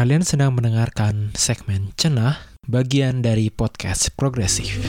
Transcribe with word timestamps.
Kalian 0.00 0.24
sedang 0.24 0.56
mendengarkan 0.56 1.28
segmen 1.36 1.92
Cenah, 1.92 2.40
bagian 2.64 3.20
dari 3.20 3.52
podcast 3.52 4.08
progresif. 4.16 4.80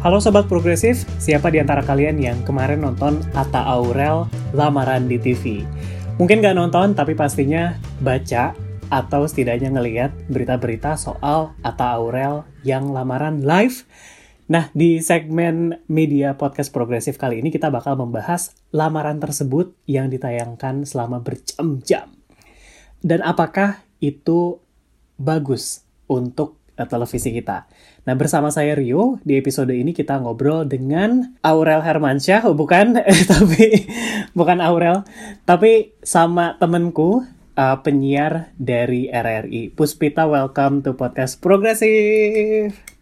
Halo 0.00 0.24
Sobat 0.24 0.48
Progresif, 0.48 1.04
siapa 1.20 1.52
di 1.52 1.60
antara 1.60 1.84
kalian 1.84 2.16
yang 2.16 2.40
kemarin 2.48 2.80
nonton 2.80 3.20
Atta 3.36 3.60
Aurel 3.60 4.24
lamaran 4.56 5.04
di 5.04 5.20
TV? 5.20 5.68
Mungkin 6.16 6.40
gak 6.40 6.56
nonton, 6.56 6.96
tapi 6.96 7.12
pastinya 7.12 7.76
baca 8.00 8.56
atau 8.88 9.28
setidaknya 9.28 9.68
ngeliat 9.76 10.32
berita-berita 10.32 10.96
soal 10.96 11.52
Atta 11.60 11.92
Aurel 12.00 12.48
yang 12.64 12.88
lamaran 12.96 13.44
live 13.44 13.84
Nah, 14.48 14.72
di 14.72 15.04
segmen 15.04 15.84
media 15.92 16.32
podcast 16.40 16.72
progresif 16.72 17.20
kali 17.20 17.44
ini 17.44 17.52
kita 17.52 17.68
bakal 17.68 18.00
membahas 18.00 18.56
lamaran 18.72 19.20
tersebut 19.20 19.76
yang 19.84 20.08
ditayangkan 20.08 20.88
selama 20.88 21.20
berjam-jam. 21.20 22.08
Dan 23.04 23.20
apakah 23.20 23.84
itu 24.00 24.56
bagus 25.20 25.84
untuk 26.08 26.56
uh, 26.80 26.88
televisi 26.88 27.28
kita? 27.28 27.68
Nah, 28.08 28.16
bersama 28.16 28.48
saya 28.48 28.72
Rio, 28.72 29.20
di 29.20 29.36
episode 29.36 29.76
ini 29.76 29.92
kita 29.92 30.16
ngobrol 30.16 30.64
dengan 30.64 31.36
Aurel 31.44 31.84
Hermansyah, 31.84 32.48
oh, 32.48 32.56
bukan, 32.56 32.96
tapi 33.36 33.84
bukan 34.32 34.64
Aurel, 34.64 35.04
tapi 35.44 35.92
sama 36.00 36.56
temenku, 36.56 37.20
uh, 37.52 37.76
penyiar 37.84 38.56
dari 38.56 39.12
RRI. 39.12 39.76
Puspita, 39.76 40.24
welcome 40.24 40.80
to 40.80 40.96
podcast 40.96 41.36
progresif. 41.36 42.97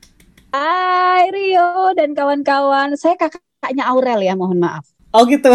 Hai 0.56 1.28
Rio 1.28 1.92
dan 1.92 2.16
kawan-kawan, 2.16 2.96
saya 2.96 3.12
kakaknya 3.20 3.84
Aurel 3.92 4.24
ya, 4.24 4.32
mohon 4.32 4.56
maaf. 4.56 4.88
Oh 5.12 5.28
gitu. 5.28 5.52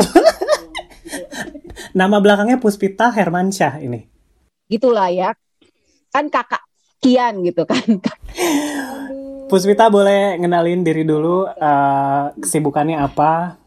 Nama 1.98 2.22
belakangnya 2.22 2.62
Puspita 2.62 3.10
Hermansyah 3.10 3.82
ini. 3.82 4.06
Gitulah 4.70 5.10
ya, 5.10 5.34
kan 6.14 6.30
kakak 6.30 6.62
Kian 7.02 7.42
gitu 7.42 7.66
kan. 7.66 7.98
Puspita 9.50 9.90
boleh 9.90 10.38
ngenalin 10.38 10.86
diri 10.86 11.02
dulu, 11.02 11.50
uh, 11.50 12.38
kesibukannya 12.38 13.02
apa, 13.02 13.58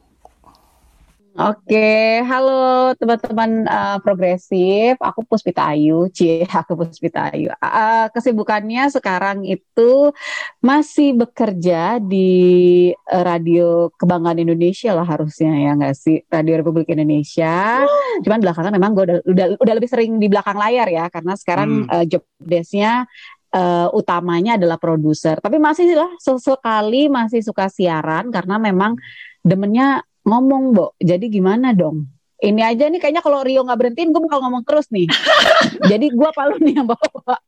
Oke, 1.34 2.22
halo 2.22 2.94
teman-teman 2.94 3.66
uh, 3.66 3.98
progresif. 3.98 4.94
Aku 5.02 5.27
Puspita 5.27 5.66
Ayu, 5.74 6.06
cie, 6.14 6.46
aku 6.62 6.78
Puspita 6.78 7.34
Ayu. 7.34 7.50
Uh, 7.58 8.06
kesibukannya 8.14 8.86
sekarang 8.86 9.42
itu 9.42 10.14
masih 10.62 11.18
bekerja 11.18 11.98
di 11.98 12.94
uh, 12.94 13.24
Radio 13.27 13.90
Kebanggaan 13.98 14.46
Indonesia 14.46 14.94
lah 14.94 15.02
harusnya 15.02 15.50
ya 15.50 15.74
nggak 15.74 15.94
sih, 15.98 16.22
Radio 16.30 16.62
Republik 16.62 16.86
Indonesia. 16.94 17.82
Hmm. 17.82 18.22
Cuman 18.22 18.38
belakangan 18.38 18.70
memang 18.70 18.94
gue 18.94 19.02
udah, 19.02 19.18
udah 19.27 19.46
udah 19.58 19.74
lebih 19.74 19.90
sering 19.90 20.22
di 20.22 20.30
belakang 20.30 20.55
layar 20.55 20.86
ya, 20.86 21.10
karena 21.10 21.34
sekarang 21.34 21.82
hmm. 21.82 21.90
uh, 21.90 22.05
job 22.06 22.22
desknya 22.38 23.10
uh, 23.50 23.90
utamanya 23.90 24.55
adalah 24.55 24.78
produser. 24.78 25.42
Tapi 25.42 25.58
masih 25.58 25.98
lah 25.98 26.14
sesekali 26.22 27.10
masih 27.10 27.42
suka 27.42 27.66
siaran 27.66 28.30
karena 28.30 28.55
memang 28.62 28.94
demennya 29.42 30.06
ngomong, 30.25 30.75
Bo. 30.75 30.86
Jadi 31.00 31.30
gimana 31.30 31.72
dong? 31.72 32.08
Ini 32.44 32.61
aja 32.61 32.91
nih 32.91 33.00
kayaknya 33.00 33.22
kalau 33.25 33.41
Rio 33.41 33.64
nggak 33.64 33.78
berhentiin, 33.78 34.11
gue 34.12 34.20
bakal 34.20 34.44
ngomong 34.44 34.64
terus 34.69 34.91
nih. 34.92 35.08
Jadi 35.91 36.12
gue 36.12 36.30
palu 36.34 36.61
nih 36.61 36.83
yang 36.83 36.89
bawa. 36.91 37.41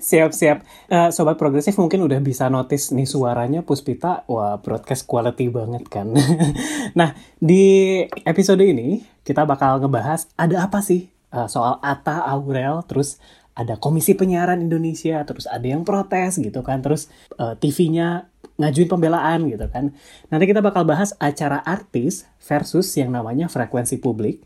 Siap-siap. 0.00 0.58
Uh, 0.92 1.08
Sobat 1.08 1.40
Progresif 1.40 1.72
mungkin 1.80 2.04
udah 2.04 2.20
bisa 2.20 2.52
notice 2.52 2.92
nih 2.92 3.08
suaranya 3.08 3.64
Puspita. 3.64 4.28
Wah, 4.28 4.60
broadcast 4.60 5.08
quality 5.08 5.48
banget 5.48 5.88
kan. 5.88 6.12
nah, 6.98 7.16
di 7.40 8.04
episode 8.28 8.60
ini 8.60 9.00
kita 9.24 9.48
bakal 9.48 9.80
ngebahas 9.80 10.28
ada 10.36 10.68
apa 10.68 10.84
sih 10.84 11.08
uh, 11.32 11.48
soal 11.48 11.80
Atta 11.80 12.28
Aurel, 12.28 12.84
terus 12.84 13.16
ada 13.56 13.76
Komisi 13.80 14.12
Penyiaran 14.16 14.60
Indonesia, 14.60 15.20
terus 15.24 15.48
ada 15.48 15.64
yang 15.64 15.84
protes 15.84 16.40
gitu 16.40 16.60
kan, 16.60 16.80
terus 16.84 17.08
uh, 17.40 17.56
TV-nya 17.56 18.28
ngajuin 18.60 18.88
pembelaan 18.92 19.48
gitu 19.48 19.66
kan. 19.72 19.96
Nanti 20.28 20.44
kita 20.44 20.60
bakal 20.60 20.84
bahas 20.84 21.16
acara 21.16 21.64
artis 21.64 22.28
versus 22.44 22.92
yang 22.94 23.10
namanya 23.10 23.48
frekuensi 23.48 23.96
publik. 23.96 24.44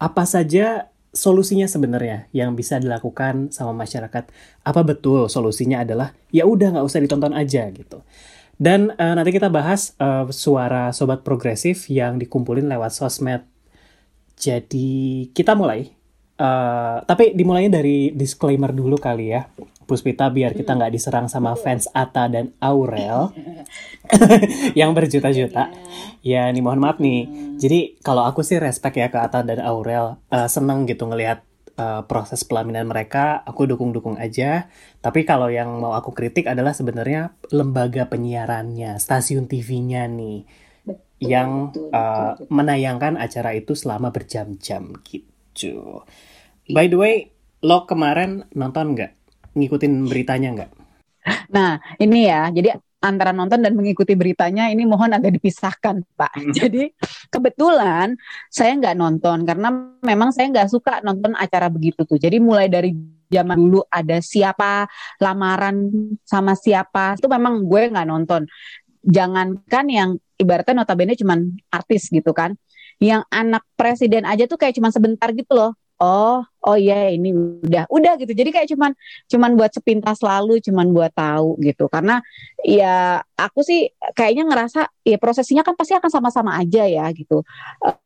Apa 0.00 0.24
saja 0.24 0.88
solusinya 1.12 1.68
sebenarnya 1.68 2.32
yang 2.32 2.56
bisa 2.56 2.80
dilakukan 2.80 3.52
sama 3.52 3.76
masyarakat? 3.76 4.32
Apa 4.64 4.80
betul 4.82 5.28
solusinya 5.28 5.84
adalah 5.84 6.16
ya 6.32 6.48
udah 6.48 6.74
nggak 6.74 6.86
usah 6.88 7.04
ditonton 7.04 7.36
aja 7.36 7.68
gitu. 7.70 8.00
Dan 8.56 8.94
uh, 8.94 9.14
nanti 9.18 9.34
kita 9.34 9.52
bahas 9.52 9.92
uh, 9.98 10.28
suara 10.32 10.94
sobat 10.94 11.26
progresif 11.26 11.90
yang 11.92 12.16
dikumpulin 12.16 12.68
lewat 12.70 12.94
sosmed. 12.96 13.44
Jadi 14.38 15.28
kita 15.36 15.52
mulai. 15.58 15.92
Uh, 16.38 16.98
tapi 17.06 17.36
dimulainya 17.36 17.78
dari 17.78 18.10
disclaimer 18.10 18.74
dulu 18.74 18.98
kali 18.98 19.34
ya. 19.34 19.46
Puspita 19.84 20.30
biar 20.30 20.54
kita 20.54 20.78
nggak 20.78 20.92
diserang 20.94 21.26
sama 21.26 21.58
fans 21.58 21.90
Ata 21.92 22.30
dan 22.30 22.54
Aurel 22.62 23.34
yang 24.78 24.94
berjuta-juta. 24.96 25.68
Ya, 26.22 26.46
nih 26.48 26.62
mohon 26.62 26.80
maaf 26.80 27.02
nih. 27.02 27.26
Jadi 27.58 27.98
kalau 28.00 28.24
aku 28.24 28.46
sih 28.46 28.62
respect 28.62 28.98
ya 28.98 29.10
ke 29.10 29.18
Ata 29.18 29.42
dan 29.42 29.60
Aurel, 29.62 30.18
uh, 30.30 30.48
seneng 30.48 30.86
gitu 30.86 31.06
ngelihat 31.06 31.42
uh, 31.78 32.02
proses 32.06 32.42
pelaminan 32.46 32.88
mereka. 32.88 33.40
Aku 33.46 33.66
dukung-dukung 33.66 34.18
aja. 34.18 34.68
Tapi 35.00 35.24
kalau 35.26 35.48
yang 35.48 35.80
mau 35.80 35.94
aku 35.96 36.12
kritik 36.14 36.48
adalah 36.48 36.72
sebenarnya 36.76 37.34
lembaga 37.52 38.06
penyiarannya, 38.08 38.98
stasiun 38.98 39.46
TV-nya 39.50 40.06
nih, 40.06 40.44
yang 41.22 41.70
uh, 41.94 42.34
menayangkan 42.50 43.14
acara 43.14 43.54
itu 43.54 43.78
selama 43.78 44.10
berjam-jam 44.10 44.90
gitu. 45.06 46.02
By 46.66 46.90
the 46.90 46.98
way, 46.98 47.16
lo 47.62 47.86
kemarin 47.86 48.50
nonton 48.58 48.98
nggak 48.98 49.21
ngikutin 49.52 49.92
beritanya 50.08 50.48
nggak? 50.56 50.70
Nah, 51.52 51.78
ini 52.02 52.26
ya. 52.26 52.50
Jadi 52.50 52.74
antara 53.02 53.34
nonton 53.34 53.58
dan 53.58 53.74
mengikuti 53.74 54.14
beritanya 54.14 54.70
ini 54.70 54.86
mohon 54.86 55.10
agak 55.10 55.34
dipisahkan, 55.36 56.06
Pak. 56.14 56.32
Hmm. 56.38 56.54
Jadi 56.58 56.90
kebetulan 57.28 58.14
saya 58.48 58.78
nggak 58.78 58.96
nonton 58.96 59.42
karena 59.42 59.68
memang 60.00 60.30
saya 60.30 60.48
nggak 60.50 60.70
suka 60.70 61.02
nonton 61.02 61.34
acara 61.34 61.66
begitu 61.68 62.06
tuh. 62.06 62.16
Jadi 62.16 62.38
mulai 62.38 62.70
dari 62.70 62.94
zaman 63.32 63.58
dulu 63.58 63.80
ada 63.88 64.20
siapa 64.20 64.84
lamaran 65.18 65.88
sama 66.22 66.52
siapa 66.52 67.16
itu 67.16 67.26
memang 67.26 67.66
gue 67.66 67.82
nggak 67.90 68.08
nonton. 68.08 68.46
Jangankan 69.02 69.86
yang 69.90 70.10
ibaratnya 70.38 70.86
notabene 70.86 71.18
cuman 71.18 71.58
artis 71.74 72.06
gitu 72.08 72.30
kan. 72.30 72.54
Yang 73.02 73.26
anak 73.34 73.66
presiden 73.74 74.22
aja 74.22 74.46
tuh 74.46 74.54
kayak 74.54 74.78
cuman 74.78 74.94
sebentar 74.94 75.34
gitu 75.34 75.58
loh 75.58 75.74
oh 76.02 76.42
oh 76.66 76.76
iya 76.78 77.14
ini 77.14 77.30
udah 77.62 77.86
udah 77.86 78.12
gitu. 78.18 78.32
Jadi 78.34 78.50
kayak 78.50 78.68
cuman 78.74 78.90
cuman 79.30 79.50
buat 79.54 79.70
sepintas 79.70 80.18
lalu 80.22 80.58
cuman 80.58 80.90
buat 80.90 81.14
tahu 81.14 81.58
gitu. 81.62 81.86
Karena 81.86 82.18
ya 82.62 83.22
aku 83.38 83.62
sih 83.62 83.90
kayaknya 84.18 84.50
ngerasa 84.50 84.90
ya 85.06 85.16
prosesnya 85.22 85.62
kan 85.62 85.78
pasti 85.78 85.94
akan 85.94 86.10
sama-sama 86.10 86.58
aja 86.58 86.82
ya 86.86 87.06
gitu. 87.14 87.46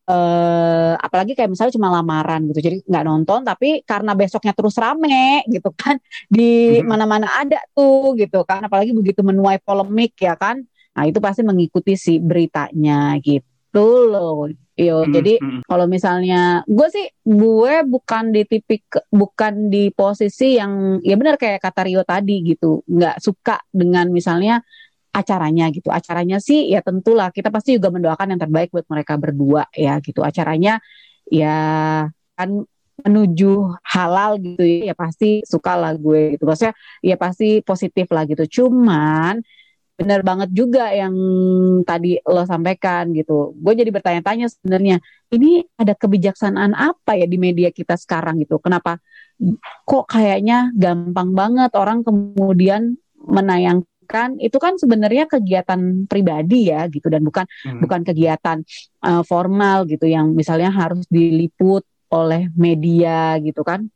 Uh, 0.07 0.95
apalagi 1.03 1.35
kayak 1.35 1.51
misalnya 1.53 1.75
cuma 1.77 1.89
lamaran 1.89 2.45
gitu. 2.53 2.61
Jadi 2.61 2.77
nggak 2.85 3.05
nonton 3.09 3.41
tapi 3.49 3.81
karena 3.89 4.13
besoknya 4.13 4.53
terus 4.53 4.77
rame 4.77 5.43
gitu 5.49 5.73
kan 5.73 5.97
di 6.37 6.81
mm-hmm. 6.81 6.89
mana-mana 6.89 7.29
ada 7.41 7.61
tuh 7.73 8.13
gitu 8.21 8.45
kan. 8.45 8.61
Apalagi 8.69 8.93
begitu 8.93 9.25
menuai 9.25 9.57
polemik 9.65 10.17
ya 10.21 10.37
kan. 10.37 10.61
Nah 10.97 11.05
itu 11.09 11.21
pasti 11.21 11.45
mengikuti 11.45 11.97
si 11.97 12.21
beritanya 12.21 13.17
gitu 13.21 13.56
loh 13.83 14.49
Yo, 14.77 15.09
hmm, 15.09 15.09
jadi 15.09 15.35
hmm. 15.41 15.65
kalau 15.65 15.89
misalnya 15.89 16.61
gue 16.69 16.89
sih 16.93 17.09
gue 17.25 17.75
bukan 17.89 18.29
di 18.29 18.45
tipik 18.45 18.85
bukan 19.09 19.73
di 19.73 19.89
posisi 19.89 20.61
yang 20.61 21.01
ya 21.01 21.17
benar 21.17 21.41
kayak 21.41 21.65
kata 21.65 21.89
Rio 21.89 22.05
tadi 22.05 22.45
gitu, 22.45 22.85
nggak 22.85 23.17
suka 23.17 23.57
dengan 23.73 24.13
misalnya 24.13 24.61
acaranya 25.17 25.73
gitu. 25.73 25.89
Acaranya 25.89 26.45
sih 26.45 26.69
ya 26.69 26.85
tentulah 26.85 27.33
kita 27.33 27.49
pasti 27.49 27.81
juga 27.81 27.89
mendoakan 27.89 28.37
yang 28.37 28.41
terbaik 28.45 28.69
buat 28.69 28.85
mereka 28.93 29.17
berdua 29.17 29.65
ya 29.73 29.97
gitu. 30.05 30.21
Acaranya 30.21 30.77
ya 31.33 31.57
kan 32.37 32.69
menuju 33.01 33.81
halal 33.81 34.37
gitu 34.45 34.61
ya, 34.61 34.93
ya 34.93 34.95
pasti 34.97 35.41
suka 35.49 35.73
lah 35.73 35.97
gue 35.97 36.37
gitu. 36.37 36.45
Maksudnya 36.45 36.77
ya 37.01 37.17
pasti 37.17 37.65
positif 37.65 38.13
lah 38.13 38.29
gitu. 38.29 38.45
Cuman 38.61 39.41
benar 39.97 40.21
banget 40.21 40.53
juga 40.53 40.93
yang 40.93 41.17
tadi 41.89 42.21
lo 42.21 42.45
sampaikan 42.45 43.17
gitu. 43.17 43.57
Gue 43.57 43.73
jadi 43.73 43.89
bertanya-tanya 43.89 44.53
sebenarnya 44.53 45.01
ini 45.33 45.65
ada 45.81 45.97
kebijaksanaan 45.97 46.77
apa 46.77 47.17
ya 47.17 47.25
di 47.25 47.41
media 47.41 47.73
kita 47.73 47.97
sekarang 47.97 48.37
gitu? 48.45 48.61
Kenapa 48.61 49.01
kok 49.89 50.05
kayaknya 50.09 50.73
gampang 50.77 51.33
banget 51.33 51.73
orang 51.77 52.05
kemudian 52.05 53.01
menayangkan 53.17 54.39
itu 54.39 54.57
kan 54.61 54.79
sebenarnya 54.79 55.27
kegiatan 55.27 56.07
pribadi 56.07 56.71
ya 56.71 56.87
gitu 56.93 57.09
dan 57.11 57.25
bukan 57.25 57.45
hmm. 57.45 57.81
bukan 57.83 58.01
kegiatan 58.07 58.63
uh, 59.03 59.25
formal 59.27 59.89
gitu 59.89 60.07
yang 60.07 60.33
misalnya 60.37 60.71
harus 60.71 61.05
diliput 61.11 61.83
oleh 62.13 62.49
media 62.55 63.35
gitu 63.43 63.67
kan 63.67 63.91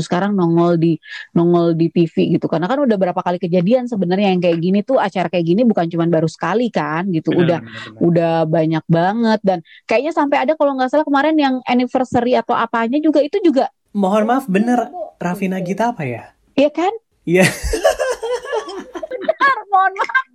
sekarang 0.00 0.32
nongol 0.32 0.80
di 0.80 0.96
nongol 1.32 1.76
di 1.76 1.92
TV 1.92 2.32
gitu 2.32 2.48
karena 2.48 2.64
kan 2.64 2.80
udah 2.80 2.96
berapa 2.96 3.20
kali 3.20 3.36
kejadian 3.36 3.84
sebenarnya 3.84 4.32
yang 4.32 4.40
kayak 4.40 4.56
gini 4.56 4.80
tuh 4.80 4.96
acara 4.96 5.28
kayak 5.28 5.44
gini 5.44 5.68
bukan 5.68 5.84
cuma 5.92 6.08
baru 6.08 6.24
sekali 6.24 6.72
kan 6.72 7.04
gitu 7.12 7.28
Benar, 7.34 7.42
udah 7.44 7.58
benar, 7.60 7.76
benar. 7.76 8.00
udah 8.00 8.34
banyak 8.48 8.84
banget 8.88 9.40
dan 9.44 9.58
kayaknya 9.84 10.12
sampai 10.16 10.36
ada 10.40 10.56
kalau 10.56 10.72
nggak 10.78 10.88
salah 10.88 11.04
kemarin 11.04 11.36
yang 11.36 11.54
anniversary 11.66 12.32
atau 12.32 12.56
apanya 12.56 12.96
juga 12.96 13.20
itu 13.20 13.36
juga 13.44 13.68
Mohon 13.92 14.24
maaf, 14.24 14.44
bener 14.48 14.88
Raffi 15.20 15.52
Nagita 15.52 15.92
apa 15.92 16.08
ya? 16.08 16.32
ya 16.56 16.72
kan 16.72 16.92
Iya. 17.22 17.44
benar 19.20 19.56
mohon 19.68 19.92
maaf 19.94 20.31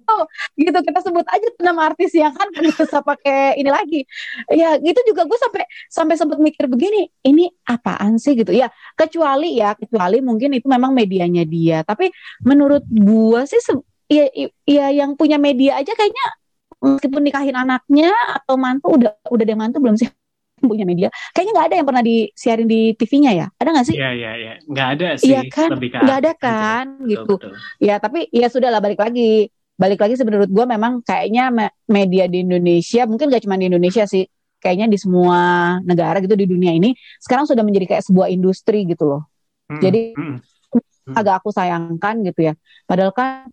gitu 0.55 0.77
kita 0.83 0.99
sebut 1.03 1.25
aja 1.27 1.47
nama 1.61 1.91
artis 1.91 2.15
ya 2.15 2.31
kan 2.31 2.47
nggak 2.49 2.79
usah 2.79 3.03
pakai 3.03 3.59
ini 3.59 3.69
lagi 3.69 4.01
ya 4.51 4.79
gitu 4.79 4.99
juga 5.07 5.27
gue 5.27 5.37
sampai 5.39 5.63
sampai 5.91 6.15
sempat 6.15 6.39
mikir 6.39 6.65
begini 6.71 7.11
ini 7.27 7.51
apaan 7.67 8.15
sih 8.17 8.33
gitu 8.39 8.55
ya 8.55 8.71
kecuali 8.95 9.59
ya 9.59 9.75
kecuali 9.75 10.23
mungkin 10.23 10.55
itu 10.55 10.65
memang 10.65 10.95
medianya 10.95 11.43
dia 11.43 11.83
tapi 11.83 12.09
menurut 12.43 12.83
gue 12.87 13.41
sih 13.45 13.59
ya, 14.07 14.25
ya 14.63 14.85
yang 14.91 15.13
punya 15.19 15.35
media 15.35 15.79
aja 15.79 15.91
kayaknya 15.91 16.25
meskipun 16.81 17.21
nikahin 17.25 17.57
anaknya 17.57 18.13
atau 18.37 18.55
mantu 18.55 18.95
udah 18.95 19.13
udah 19.27 19.43
ada 19.43 19.55
mantu 19.57 19.77
belum 19.81 19.97
sih 19.97 20.07
punya 20.71 20.89
media 20.89 21.13
kayaknya 21.37 21.53
nggak 21.53 21.67
ada 21.69 21.75
yang 21.77 21.87
pernah 21.87 22.03
disiarin 22.05 22.67
di 22.69 22.93
TV-nya 22.97 23.31
ya 23.33 23.47
ada 23.61 23.69
nggak 23.77 23.87
sih 23.87 23.95
Iya, 23.97 24.09
iya, 24.13 24.31
iya. 24.37 24.53
Nggak 24.65 24.87
ada 24.97 25.07
sih. 25.17 25.29
Iya 25.29 25.41
kan? 25.53 25.69
Nggak 25.77 26.17
ada 26.17 26.31
gitu. 26.33 26.41
kan 26.41 26.85
Betul, 26.97 27.09
gitu 27.09 27.33
betul. 27.37 27.51
Ya 27.77 27.95
tapi 28.01 28.19
ya 28.33 28.47
sudah 28.49 28.69
lah 28.73 28.81
balik 28.81 28.97
lagi. 28.97 29.53
Balik 29.77 30.01
lagi 30.01 30.17
menurut 30.25 30.49
gue 30.49 30.65
memang 30.65 31.05
kayaknya 31.05 31.53
me- 31.53 31.75
media 31.85 32.25
di 32.25 32.41
Indonesia 32.41 33.05
mungkin 33.05 33.29
gak 33.29 33.45
cuma 33.45 33.61
di 33.61 33.69
Indonesia 33.69 34.03
sih. 34.09 34.25
Kayaknya 34.57 34.89
di 34.89 34.97
semua 34.97 35.39
negara 35.85 36.17
gitu 36.17 36.33
di 36.33 36.49
dunia 36.49 36.73
ini 36.73 36.97
sekarang 37.21 37.45
sudah 37.45 37.61
menjadi 37.61 37.93
kayak 37.93 38.03
sebuah 38.09 38.27
industri 38.33 38.89
gitu 38.89 39.05
loh. 39.05 39.21
Mm, 39.69 39.79
Jadi- 39.79 40.13
mm, 40.17 40.37
Agak 41.13 41.39
aku 41.45 41.53
sayangkan 41.53 42.25
gitu 42.25 42.51
ya. 42.51 42.53
Padahal 42.83 43.13
kan 43.13 43.47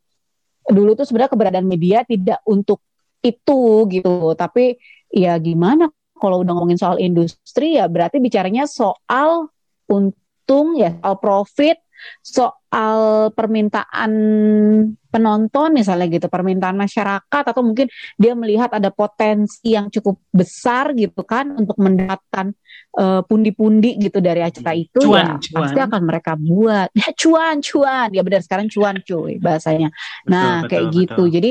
dulu 0.65 0.97
tuh 0.97 1.05
sebenarnya 1.05 1.31
keberadaan 1.31 1.69
media 1.69 2.03
tidak 2.09 2.41
untuk 2.49 2.81
itu 3.21 3.85
gitu. 3.93 4.33
Tapi 4.33 4.81
ya 5.13 5.37
gimana 5.37 5.93
kalau 6.17 6.41
udah 6.41 6.57
ngomongin 6.57 6.81
soal 6.81 6.97
industri 6.97 7.77
ya 7.77 7.85
berarti 7.85 8.17
bicaranya 8.17 8.65
soal 8.65 9.53
untung 9.87 10.81
ya 10.81 10.97
soal 11.05 11.21
profit 11.21 11.84
soal 12.25 13.31
permintaan 13.33 14.13
penonton 15.15 15.71
misalnya 15.71 16.11
gitu 16.11 16.27
permintaan 16.27 16.75
masyarakat 16.75 17.45
atau 17.47 17.63
mungkin 17.63 17.87
dia 18.19 18.35
melihat 18.35 18.75
ada 18.75 18.91
potensi 18.91 19.63
yang 19.63 19.87
cukup 19.87 20.19
besar 20.35 20.91
gitu 20.99 21.23
kan 21.23 21.55
untuk 21.55 21.79
mendapatkan 21.79 22.51
eh, 22.99 23.23
pundi-pundi 23.23 23.95
gitu 24.03 24.19
dari 24.19 24.43
acara 24.43 24.75
itu 24.75 24.99
Cuan, 24.99 25.39
ya 25.39 25.39
cuan. 25.39 25.55
pasti 25.63 25.81
akan 25.81 26.03
mereka 26.03 26.33
buat. 26.35 26.89
Ya 26.99 27.09
cuan 27.23 27.63
cuan. 27.63 28.09
Ya 28.11 28.23
benar 28.27 28.43
sekarang 28.43 28.67
cuan 28.67 28.99
cuy 29.07 29.39
bahasanya. 29.39 29.95
Nah 30.27 30.67
betul, 30.67 30.69
kayak 30.71 30.85
betul, 30.91 30.99
gitu. 30.99 31.23
Jadi 31.31 31.51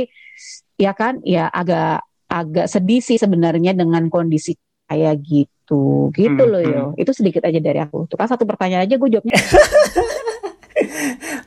ya 0.76 0.92
kan 0.92 1.24
ya 1.24 1.48
agak 1.48 2.04
agak 2.34 2.66
sedih 2.66 3.00
sih 3.00 3.22
sebenarnya 3.22 3.78
dengan 3.78 4.10
kondisi 4.10 4.58
kayak 4.94 5.14
gitu 5.32 5.74
gitu 6.18 6.42
Hmm, 6.42 6.52
loh 6.52 6.62
hmm. 6.64 6.74
yo 6.74 6.94
itu 7.02 7.12
sedikit 7.20 7.44
aja 7.50 7.60
dari 7.68 7.80
aku 7.86 7.98
tuh 8.10 8.18
kan 8.20 8.28
satu 8.32 8.46
pertanyaan 8.50 8.86
aja 8.86 8.96
gue 9.02 9.10
jawabnya 9.14 9.38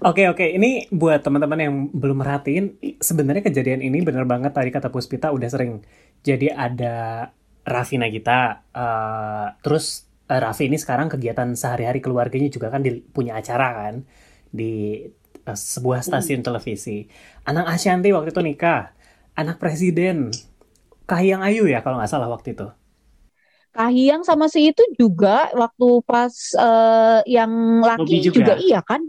Oke 0.05 0.23
oke, 0.31 0.45
ini 0.47 0.87
buat 0.93 1.21
teman-teman 1.25 1.59
yang 1.61 1.75
belum 1.93 2.23
merhatiin, 2.23 2.65
sebenarnya 3.01 3.43
kejadian 3.49 3.81
ini 3.85 4.01
bener 4.05 4.25
banget 4.29 4.53
tadi 4.57 4.71
kata 4.73 4.89
Puspita 4.93 5.33
udah 5.35 5.49
sering. 5.51 5.83
Jadi 6.25 6.49
ada 6.53 7.27
Raffi 7.67 7.97
Nagita, 8.01 8.63
eh, 8.73 9.47
terus 9.65 10.07
eh, 10.31 10.41
Raffi 10.41 10.71
ini 10.71 10.79
sekarang 10.81 11.09
kegiatan 11.13 11.49
sehari-hari 11.59 11.99
keluarganya 12.05 12.49
juga 12.53 12.69
kan 12.73 12.81
di- 12.87 13.03
punya 13.03 13.37
acara 13.41 13.67
kan 13.77 13.95
di 14.53 15.03
eh, 15.47 15.59
sebuah 15.59 16.01
stasiun 16.07 16.41
televisi. 16.47 17.07
Anak 17.49 17.67
Ashanti 17.75 18.09
waktu 18.15 18.31
itu 18.35 18.43
nikah, 18.45 18.95
anak 19.37 19.57
presiden 19.63 20.31
Kahiyang 21.09 21.43
Ayu 21.47 21.67
ya 21.71 21.81
kalau 21.85 21.99
nggak 22.01 22.11
salah 22.13 22.31
waktu 22.33 22.55
itu. 22.57 22.67
Kahiyang 23.77 24.23
sama 24.25 24.47
si 24.49 24.73
itu 24.73 24.83
juga 24.97 25.53
waktu 25.53 25.87
pas 26.09 26.33
eh, 26.57 27.19
yang 27.37 27.53
Bobby 27.85 28.17
laki 28.17 28.17
juga? 28.33 28.37
juga. 28.37 28.53
iya 28.57 28.81
kan? 28.81 29.01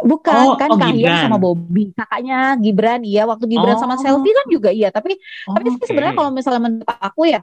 Bukan 0.00 0.46
Oh, 0.48 0.56
kan 0.56 0.70
oh, 0.72 0.78
Kahiyang 0.80 1.12
Gibran. 1.14 1.24
sama 1.28 1.36
Bobby. 1.38 1.82
Kakaknya 1.92 2.36
Gibran 2.64 3.00
iya 3.04 3.22
waktu 3.28 3.44
Gibran 3.52 3.76
sama 3.78 3.94
Oh. 3.96 4.02
Selfie 4.02 4.32
kan 4.34 4.46
juga 4.48 4.70
iya, 4.72 4.88
tapi 4.90 5.14
tapi 5.46 5.66
sih 5.70 5.78
Oke. 5.78 5.88
sebenarnya 5.92 6.14
kalau 6.18 6.30
misalnya 6.32 6.60
menurut 6.66 6.88
aku 6.88 7.22
ya 7.28 7.40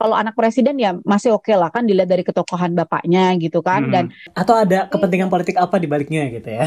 kalau 0.00 0.16
anak 0.16 0.34
presiden 0.34 0.76
ya 0.80 0.90
masih 1.04 1.30
oke 1.36 1.52
lah 1.54 1.68
kan 1.70 1.84
dilihat 1.84 2.08
dari 2.08 2.24
ketokohan 2.24 2.72
bapaknya 2.74 3.36
gitu 3.36 3.60
kan 3.60 3.84
Hmm. 3.86 3.92
dan 3.94 4.04
atau 4.34 4.54
ada 4.56 4.88
kepentingan 4.92 5.28
politik 5.32 5.56
apa 5.60 5.76
di 5.78 5.86
baliknya 5.86 6.26
gitu 6.34 6.48
ya? 6.50 6.66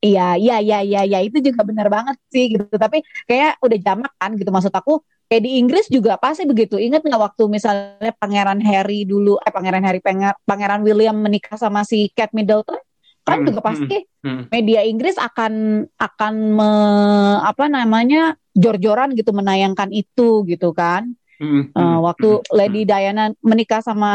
Iya, 0.00 0.22
iya, 0.40 0.54
iya, 0.64 0.76
iya, 0.88 1.00
iya, 1.08 1.18
itu 1.26 1.38
juga 1.46 1.60
benar 1.68 1.86
banget 1.94 2.16
sih 2.32 2.44
gitu. 2.56 2.64
Tapi 2.84 2.96
kayak 3.28 3.50
udah 3.64 3.78
jamak 3.86 4.12
kan 4.20 4.30
gitu 4.40 4.48
maksud 4.54 4.72
aku. 4.80 4.92
Kayak 5.30 5.46
di 5.46 5.52
Inggris 5.62 5.86
juga 5.86 6.18
pasti 6.18 6.42
begitu. 6.42 6.74
Ingat 6.74 7.06
nggak 7.06 7.22
waktu 7.22 7.46
misalnya 7.46 8.10
Pangeran 8.18 8.58
Harry 8.66 9.06
dulu, 9.06 9.38
eh 9.38 9.54
Pangeran 9.54 9.86
Harry, 9.86 10.02
Panger- 10.02 10.34
Pangeran 10.42 10.82
William 10.82 11.14
menikah 11.14 11.54
sama 11.54 11.86
si 11.86 12.10
Kate 12.10 12.34
Middleton, 12.34 12.82
kan 13.22 13.38
Hmm, 13.38 13.46
juga 13.46 13.62
pasti 13.62 14.10
Hmm. 14.26 14.50
media 14.50 14.82
Inggris 14.82 15.14
akan 15.14 15.86
akan 15.94 16.34
me- 16.50 17.40
apa 17.46 17.70
namanya 17.70 18.34
jor-joran 18.58 19.14
gitu 19.14 19.30
menayangkan 19.30 19.94
itu 19.94 20.42
gitu 20.50 20.74
kan. 20.74 21.14
Hmm, 21.38 21.72
Eh, 21.72 21.78
hmm, 21.78 22.04
waktu 22.04 22.28
hmm, 22.36 22.50
Lady 22.50 22.82
Diana 22.82 23.30
menikah 23.40 23.80
sama 23.80 24.10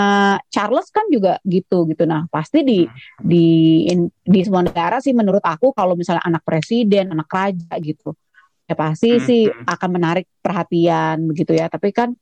Charles 0.51 0.91
kan 0.91 1.07
juga 1.07 1.39
gitu 1.47 1.87
gitu. 1.89 2.03
Nah 2.03 2.27
pasti 2.27 2.59
di 2.61 2.83
Hmm. 2.83 2.93
di 3.23 3.45
in- 3.87 4.11
di 4.21 4.43
semua 4.43 4.61
negara 4.61 4.99
sih 4.99 5.15
menurut 5.15 5.41
aku 5.41 5.71
kalau 5.71 5.95
misalnya 5.95 6.21
anak 6.27 6.43
presiden, 6.43 7.15
anak 7.15 7.31
raja 7.31 7.71
gitu, 7.79 8.13
ya 8.65 8.75
pasti 8.75 9.09
Hmm, 9.15 9.21
sih 9.21 9.41
hmm. 9.49 9.65
akan 9.69 9.89
menarik 9.93 10.25
perhatian 10.41 11.25
begitu 11.29 11.53
ya. 11.53 11.69
Tapi 11.69 11.89
kan 11.93 12.13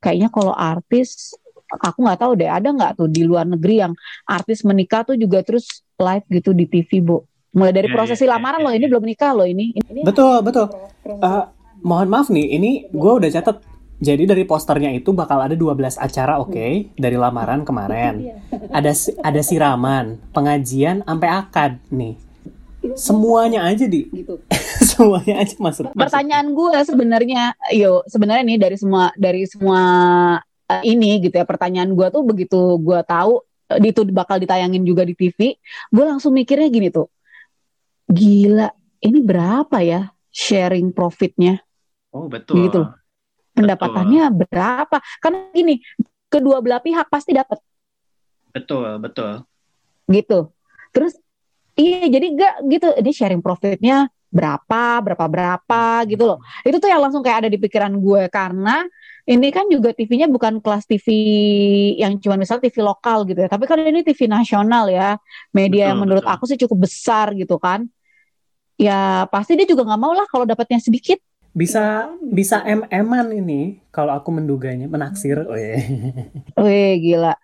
kayaknya 0.00 0.28
kalau 0.32 0.52
artis 0.52 1.32
aku 1.74 2.04
nggak 2.04 2.20
tahu 2.20 2.32
deh 2.36 2.48
ada 2.48 2.68
nggak 2.70 2.92
tuh 3.00 3.08
di 3.08 3.24
luar 3.24 3.44
negeri 3.48 3.84
yang 3.84 3.92
artis 4.28 4.62
menikah 4.64 5.04
tuh 5.04 5.16
juga 5.16 5.40
terus 5.44 5.84
live 5.96 6.26
gitu 6.30 6.50
di 6.52 6.64
TV 6.68 6.90
bu. 7.00 7.24
Mulai 7.54 7.70
dari 7.70 7.88
Ya, 7.88 7.94
prosesi 7.94 8.24
ya, 8.26 8.28
ya, 8.28 8.32
lamaran 8.34 8.60
ya, 8.60 8.64
loh 8.66 8.72
ini 8.74 8.84
ya. 8.84 8.90
belum 8.90 9.04
nikah 9.06 9.30
loh 9.30 9.46
ini. 9.46 9.64
ini 9.78 10.00
Betul, 10.02 10.42
betul. 10.42 10.66
Eh, 11.06 11.44
mohon 11.86 12.08
maaf 12.10 12.26
nih, 12.26 12.58
ini 12.58 12.70
gue 12.90 13.12
udah 13.14 13.30
catat. 13.30 13.62
Jadi 14.02 14.26
dari 14.26 14.42
posternya 14.42 14.90
itu 14.90 15.14
bakal 15.14 15.38
ada 15.38 15.54
12 15.54 15.94
acara, 15.96 16.42
oke, 16.42 16.90
dari 16.98 17.14
lamaran 17.14 17.62
kemarin. 17.62 18.26
Ada 18.74 18.90
si- 18.90 19.14
ada 19.22 19.38
siraman, 19.38 20.18
pengajian, 20.34 21.06
sampai 21.06 21.28
akad 21.30 21.78
nih. 21.94 22.18
Semuanya 22.92 23.64
aja 23.64 23.88
di, 23.88 24.04
gitu. 24.12 24.44
semuanya 24.92 25.40
aja 25.40 25.56
masuk. 25.56 25.88
masuk. 25.88 25.96
Pertanyaan 25.96 26.52
gue 26.52 26.78
sebenarnya, 26.84 27.42
yo 27.72 28.04
sebenarnya 28.04 28.44
nih 28.44 28.58
dari 28.60 28.76
semua 28.76 29.08
dari 29.16 29.42
semua 29.48 29.80
eh, 30.68 30.82
ini 30.84 31.24
gitu 31.24 31.40
ya 31.40 31.48
pertanyaan 31.48 31.96
gue 31.96 32.06
tuh 32.12 32.20
begitu 32.20 32.76
gue 32.76 33.00
tahu 33.08 33.40
eh, 33.72 33.80
itu 33.80 34.04
bakal 34.12 34.36
ditayangin 34.36 34.84
juga 34.84 35.08
di 35.08 35.16
TV, 35.16 35.56
gue 35.88 36.04
langsung 36.04 36.36
mikirnya 36.36 36.68
gini 36.68 36.92
tuh, 36.92 37.08
gila 38.04 38.68
ini 39.00 39.18
berapa 39.24 39.80
ya 39.80 40.12
sharing 40.28 40.92
profitnya 40.92 41.64
Oh 42.14 42.30
betul. 42.30 42.62
gitu 42.62 42.78
loh. 42.86 42.94
pendapatannya 43.54 44.30
berapa? 44.34 44.98
Karena 45.22 45.50
gini 45.50 45.82
kedua 46.30 46.58
belah 46.62 46.82
pihak 46.82 47.06
pasti 47.10 47.34
dapat 47.34 47.58
Betul, 48.54 49.02
betul. 49.02 49.42
gitu. 50.06 50.54
Terus 50.94 51.18
iya 51.78 52.06
jadi 52.06 52.26
gak 52.38 52.54
gitu 52.70 52.86
ini 53.00 53.10
sharing 53.10 53.42
profitnya 53.42 54.08
berapa 54.34 54.98
berapa 54.98 55.24
berapa 55.30 55.82
gitu 56.10 56.26
loh. 56.26 56.38
Itu 56.66 56.82
tuh 56.82 56.90
yang 56.90 56.98
langsung 57.06 57.22
kayak 57.22 57.46
ada 57.46 57.50
di 57.50 57.58
pikiran 57.62 57.94
gue 58.02 58.26
karena 58.34 58.82
ini 59.24 59.48
kan 59.54 59.70
juga 59.70 59.94
TV-nya 59.94 60.28
bukan 60.28 60.60
kelas 60.60 60.84
TV 60.84 61.06
yang 61.96 62.18
cuma 62.20 62.36
misal 62.36 62.58
TV 62.60 62.76
lokal 62.84 63.24
gitu 63.24 63.40
ya, 63.40 63.48
tapi 63.48 63.64
kan 63.64 63.80
ini 63.80 64.04
TV 64.04 64.28
nasional 64.28 64.90
ya, 64.92 65.16
media 65.54 65.86
Betul, 65.86 65.88
yang 65.88 65.98
menurut 66.02 66.24
betul. 66.26 66.34
aku 66.34 66.44
sih 66.50 66.58
cukup 66.60 66.78
besar 66.84 67.32
gitu 67.32 67.56
kan. 67.56 67.88
Ya 68.74 69.24
pasti 69.30 69.54
dia 69.54 69.64
juga 69.64 69.86
nggak 69.86 70.00
mau 70.02 70.12
lah 70.12 70.26
kalau 70.28 70.44
dapatnya 70.44 70.82
sedikit. 70.82 71.22
Bisa 71.54 72.10
bisa 72.18 72.66
MM-an 72.66 73.30
ini 73.30 73.78
kalau 73.94 74.10
aku 74.10 74.34
menduganya 74.34 74.90
menaksir. 74.90 75.38
Wih 76.58 76.92
gila. 76.98 77.38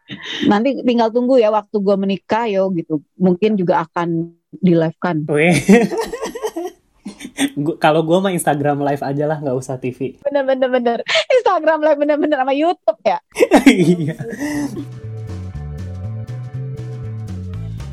Nanti 0.50 0.82
tinggal 0.82 1.14
tunggu 1.14 1.38
ya 1.38 1.54
waktu 1.54 1.78
gue 1.78 1.94
menikah 1.94 2.50
yo 2.50 2.74
gitu. 2.74 2.98
Mungkin 3.14 3.54
juga 3.54 3.86
akan 3.86 4.34
di 4.50 4.74
live 4.74 4.98
kan. 4.98 5.22
Weh. 5.30 5.54
Gua- 7.54 7.78
kalau 7.78 8.02
gue 8.02 8.18
mah 8.18 8.34
Instagram 8.34 8.82
live 8.82 9.00
aja 9.06 9.24
lah, 9.30 9.38
nggak 9.38 9.56
usah 9.56 9.78
TV. 9.78 10.18
Bener 10.26 10.42
bener 10.42 10.68
bener. 10.68 10.98
Instagram 11.30 11.78
live 11.80 11.98
bener 12.02 12.16
bener 12.18 12.36
sama 12.42 12.54
YouTube 12.54 13.00
ya. 13.06 13.18
Iya. 13.70 14.14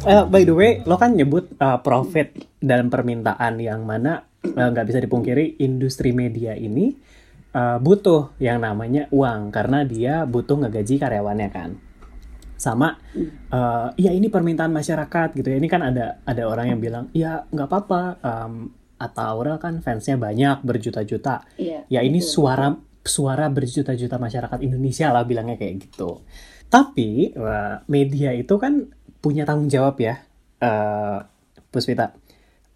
Eh, 0.07 0.24
by 0.31 0.47
the 0.47 0.55
way, 0.55 0.71
lo 0.88 0.95
kan 0.95 1.19
nyebut 1.19 1.51
uh, 1.59 1.83
profit 1.83 2.31
dalam 2.63 2.88
permintaan 2.88 3.59
yang 3.59 3.83
mana 3.83 4.24
uh, 4.54 4.70
nggak 4.72 4.88
bisa 4.88 5.00
dipungkiri 5.01 5.60
industri 5.60 6.13
media 6.16 6.54
ini 6.56 6.96
uh, 7.56 7.77
butuh 7.82 8.38
yang 8.38 8.62
namanya 8.62 9.10
uang 9.10 9.50
karena 9.50 9.84
dia 9.84 10.24
butuh 10.24 10.62
ngegaji 10.62 10.96
karyawannya 11.01 11.50
kan. 11.51 11.72
sama 12.58 12.98
uh, 13.54 13.94
ya 14.01 14.10
ini 14.10 14.34
permintaan 14.34 14.74
masyarakat 14.74 15.38
gitu 15.38 15.46
ya 15.46 15.62
ini 15.62 15.70
kan 15.70 15.86
ada 15.86 16.25
ada 16.25 16.50
orang 16.50 16.74
yang 16.74 16.82
bilang 16.82 17.06
ya 17.13 17.46
nggak 17.54 17.70
apa-apa 17.70 18.01
um, 18.25 18.74
Atta 18.98 19.30
Aurel 19.30 19.62
kan 19.62 19.77
fansnya 19.86 20.18
banyak 20.18 20.66
berjuta-juta 20.66 21.46
Iya, 21.62 21.86
ya 21.86 22.01
ini 22.01 22.18
betul. 22.18 22.34
suara 22.34 22.74
suara 23.06 23.46
berjuta-juta 23.54 24.18
masyarakat 24.18 24.58
Indonesia 24.66 25.13
lah 25.13 25.22
bilangnya 25.22 25.54
kayak 25.54 25.86
gitu 25.86 26.25
tapi 26.66 27.30
uh, 27.38 27.86
media 27.86 28.34
itu 28.34 28.58
kan 28.58 28.89
punya 29.22 29.46
tanggung 29.46 29.70
jawab 29.70 30.01
ya 30.01 30.18
uh, 30.66 31.30
Puspita 31.70 32.18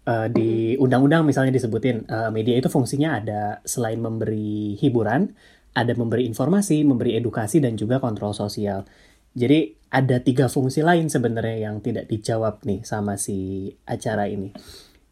Uh, 0.02 0.26
di 0.26 0.74
undang-undang 0.82 1.22
misalnya 1.22 1.54
disebutin 1.54 2.02
uh, 2.10 2.26
media 2.34 2.58
itu 2.58 2.66
fungsinya 2.66 3.22
ada 3.22 3.62
selain 3.62 4.02
memberi 4.02 4.74
hiburan 4.74 5.30
ada 5.72 5.92
memberi 5.96 6.28
informasi, 6.28 6.84
memberi 6.84 7.16
edukasi 7.16 7.60
dan 7.60 7.80
juga 7.80 7.96
kontrol 7.96 8.36
sosial. 8.36 8.84
Jadi 9.32 9.72
ada 9.88 10.20
tiga 10.20 10.48
fungsi 10.48 10.84
lain 10.84 11.08
sebenarnya 11.08 11.68
yang 11.68 11.80
tidak 11.80 12.08
dijawab 12.08 12.60
nih 12.68 12.84
sama 12.84 13.16
si 13.16 13.72
acara 13.88 14.28
ini. 14.28 14.52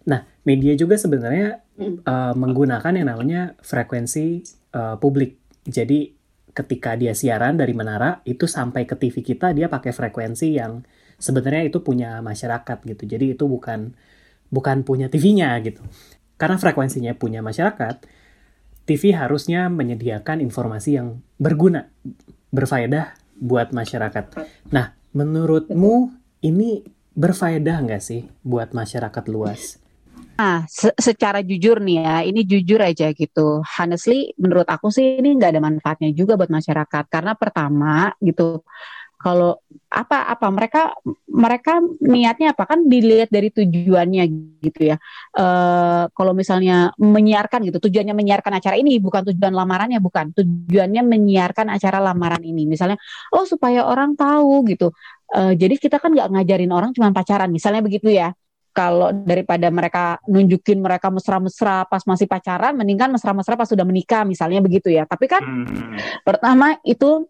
Nah, 0.09 0.25
media 0.45 0.77
juga 0.77 1.01
sebenarnya 1.01 1.65
uh, 1.81 2.37
menggunakan 2.37 2.93
yang 2.93 3.09
namanya 3.09 3.57
frekuensi 3.65 4.45
uh, 4.77 4.97
publik. 5.01 5.41
Jadi 5.65 6.13
ketika 6.53 6.97
dia 6.97 7.17
siaran 7.17 7.57
dari 7.57 7.73
menara 7.73 8.21
itu 8.29 8.45
sampai 8.45 8.85
ke 8.85 8.99
TV 8.99 9.23
kita 9.23 9.55
dia 9.55 9.71
pakai 9.71 9.95
frekuensi 9.95 10.59
yang 10.61 10.85
sebenarnya 11.17 11.73
itu 11.73 11.81
punya 11.81 12.21
masyarakat 12.21 12.85
gitu. 12.85 13.05
Jadi 13.09 13.37
itu 13.37 13.45
bukan 13.49 13.97
bukan 14.51 14.83
punya 14.85 15.07
TV-nya 15.07 15.55
gitu. 15.65 15.81
Karena 16.37 16.57
frekuensinya 16.59 17.15
punya 17.17 17.41
masyarakat, 17.41 18.05
TV 18.85 19.15
harusnya 19.15 19.71
menyediakan 19.71 20.43
informasi 20.43 20.99
yang 20.99 21.23
berguna, 21.39 21.87
berfaedah 22.51 23.15
buat 23.39 23.71
masyarakat. 23.71 24.25
Nah, 24.75 24.93
menurutmu 25.15 26.11
ini 26.43 26.83
berfaedah 27.15 27.77
nggak 27.87 28.03
sih 28.03 28.27
buat 28.43 28.73
masyarakat 28.75 29.25
luas? 29.31 29.79
Nah, 30.41 30.65
se- 30.65 30.97
secara 30.97 31.45
jujur 31.45 31.85
nih 31.85 32.01
ya, 32.01 32.17
ini 32.25 32.41
jujur 32.49 32.81
aja 32.81 33.13
gitu. 33.13 33.61
Honestly, 33.61 34.33
menurut 34.41 34.65
aku 34.65 34.89
sih 34.89 35.21
ini 35.21 35.37
nggak 35.37 35.53
ada 35.53 35.61
manfaatnya 35.61 36.11
juga 36.17 36.41
buat 36.41 36.49
masyarakat. 36.49 37.05
Karena 37.13 37.37
pertama 37.37 38.09
gitu, 38.25 38.65
kalau 39.21 39.61
apa 39.93 40.33
apa 40.33 40.49
mereka 40.49 40.97
mereka 41.29 41.77
niatnya 42.01 42.57
apa 42.57 42.65
kan 42.65 42.89
dilihat 42.89 43.29
dari 43.29 43.53
tujuannya 43.53 44.25
gitu 44.65 44.81
ya. 44.95 44.97
Eh 45.37 46.05
kalau 46.17 46.33
misalnya 46.33 46.97
menyiarkan 46.97 47.69
gitu, 47.69 47.85
tujuannya 47.85 48.17
menyiarkan 48.17 48.57
acara 48.57 48.81
ini 48.81 48.97
bukan 48.97 49.29
tujuan 49.29 49.53
lamarannya 49.53 50.01
bukan, 50.01 50.33
tujuannya 50.33 51.05
menyiarkan 51.05 51.69
acara 51.69 52.01
lamaran 52.01 52.41
ini. 52.41 52.65
Misalnya, 52.65 52.97
oh 53.37 53.45
supaya 53.45 53.85
orang 53.85 54.17
tahu 54.17 54.65
gitu. 54.73 54.89
Eh, 55.37 55.53
jadi 55.55 55.77
kita 55.77 56.01
kan 56.01 56.17
nggak 56.17 56.33
ngajarin 56.33 56.73
orang 56.73 56.91
cuma 56.97 57.13
pacaran, 57.13 57.53
misalnya 57.53 57.85
begitu 57.85 58.09
ya 58.09 58.33
kalau 58.71 59.11
daripada 59.13 59.67
mereka 59.69 60.23
nunjukin 60.31 60.79
mereka 60.79 61.11
mesra-mesra 61.11 61.85
pas 61.91 62.07
masih 62.07 62.31
pacaran, 62.31 62.79
mendingan 62.79 63.11
mesra-mesra 63.11 63.59
pas 63.59 63.67
sudah 63.67 63.83
menikah, 63.83 64.23
misalnya 64.23 64.63
begitu 64.63 64.89
ya. 64.95 65.05
Tapi 65.05 65.27
kan 65.27 65.43
pertama 66.23 66.79
itu 66.87 67.27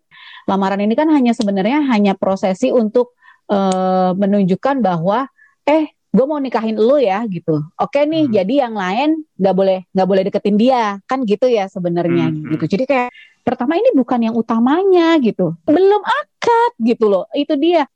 lamaran 0.50 0.82
ini 0.82 0.98
kan 0.98 1.06
hanya 1.14 1.30
sebenarnya 1.30 1.86
hanya 1.86 2.18
prosesi 2.18 2.74
untuk 2.74 3.14
eh, 3.50 4.10
menunjukkan 4.14 4.78
bahwa 4.78 5.26
eh 5.66 5.90
gue 6.10 6.24
mau 6.26 6.38
nikahin 6.42 6.74
lu 6.74 6.98
ya 6.98 7.22
gitu. 7.30 7.62
Oke 7.78 8.02
nih, 8.02 8.26
Hmm. 8.26 8.34
jadi 8.34 8.54
yang 8.66 8.74
lain 8.74 9.08
nggak 9.38 9.54
boleh 9.54 9.78
nggak 9.94 10.08
boleh 10.10 10.22
deketin 10.26 10.56
dia 10.58 10.98
kan 11.06 11.22
gitu 11.22 11.46
ya 11.46 11.70
sebenarnya 11.70 12.30
Hmm. 12.30 12.50
gitu. 12.54 12.66
Jadi 12.78 12.84
kayak 12.86 13.10
pertama 13.46 13.74
ini 13.78 13.90
bukan 13.94 14.26
yang 14.26 14.34
utamanya 14.34 15.18
gitu, 15.22 15.54
belum 15.66 16.02
akad 16.02 16.72
gitu 16.82 17.06
loh. 17.10 17.26
Itu 17.34 17.54
dia. 17.58 17.86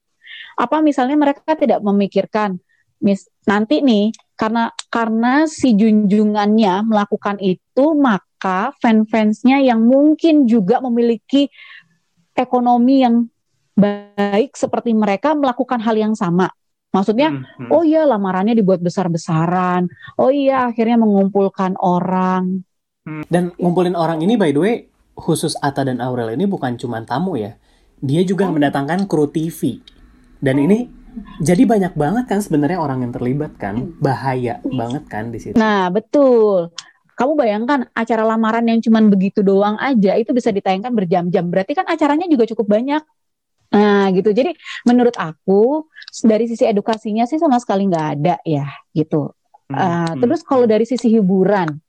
Apa 0.55 0.79
misalnya 0.83 1.19
mereka 1.19 1.55
tidak 1.59 1.83
memikirkan 1.83 2.59
mis 3.03 3.27
nanti 3.47 3.79
nih 3.83 4.11
karena 4.35 4.75
karena 4.91 5.47
si 5.51 5.75
junjungannya 5.75 6.87
melakukan 6.87 7.39
itu 7.43 7.95
maka 7.95 8.75
fan-fansnya 8.79 9.63
yang 9.63 9.83
mungkin 9.87 10.47
juga 10.47 10.79
memiliki 10.83 11.51
ekonomi 12.35 13.07
yang 13.07 13.27
baik 13.75 14.55
seperti 14.55 14.95
mereka 14.95 15.35
melakukan 15.35 15.83
hal 15.83 15.99
yang 15.99 16.15
sama. 16.15 16.51
Maksudnya, 16.95 17.35
oh 17.75 17.83
iya 17.83 18.07
lamarannya 18.07 18.55
dibuat 18.55 18.79
besar-besaran. 18.79 19.91
Oh 20.15 20.31
iya 20.31 20.71
akhirnya 20.71 20.95
mengumpulkan 20.95 21.75
orang. 21.83 22.63
Dan 23.27 23.51
ngumpulin 23.59 23.99
orang 23.99 24.23
ini 24.23 24.39
by 24.39 24.55
the 24.55 24.61
way, 24.63 24.75
khusus 25.19 25.59
Atta 25.59 25.83
dan 25.83 25.99
Aurel 25.99 26.39
ini 26.39 26.47
bukan 26.47 26.79
cuma 26.79 27.03
tamu 27.03 27.35
ya. 27.35 27.59
Dia 27.99 28.23
juga 28.23 28.47
mendatangkan 28.47 29.11
kru 29.11 29.27
TV. 29.27 29.83
Dan 30.39 30.63
ini 30.63 30.87
jadi 31.43 31.67
banyak 31.67 31.99
banget 31.99 32.25
kan 32.31 32.39
sebenarnya 32.39 32.79
orang 32.79 33.03
yang 33.03 33.11
terlibat 33.11 33.59
kan. 33.59 33.91
Bahaya 33.99 34.63
banget 34.63 35.11
kan 35.11 35.35
di 35.35 35.43
situ. 35.43 35.59
Nah, 35.59 35.91
betul. 35.91 36.71
Kamu 37.15 37.39
bayangkan 37.39 37.87
acara 37.95 38.27
lamaran 38.27 38.67
yang 38.67 38.83
cuman 38.83 39.07
begitu 39.07 39.47
doang 39.47 39.79
aja 39.79 40.19
itu 40.19 40.35
bisa 40.35 40.51
ditayangkan 40.51 40.91
berjam-jam. 40.91 41.47
Berarti 41.47 41.79
kan 41.79 41.87
acaranya 41.87 42.27
juga 42.27 42.51
cukup 42.51 42.67
banyak. 42.75 43.03
Nah, 43.75 44.07
gitu. 44.15 44.31
Jadi 44.31 44.55
menurut 44.87 45.19
aku 45.19 45.91
dari 46.23 46.47
sisi 46.47 46.63
edukasinya 46.63 47.27
sih 47.27 47.43
sama 47.43 47.59
sekali 47.59 47.91
nggak 47.91 48.07
ada 48.19 48.37
ya, 48.47 48.71
gitu. 48.95 49.35
Hmm, 49.67 49.75
Uh, 49.75 50.07
hmm. 50.13 50.21
terus 50.21 50.45
kalau 50.45 50.69
dari 50.69 50.85
sisi 50.85 51.09
hiburan, 51.09 51.81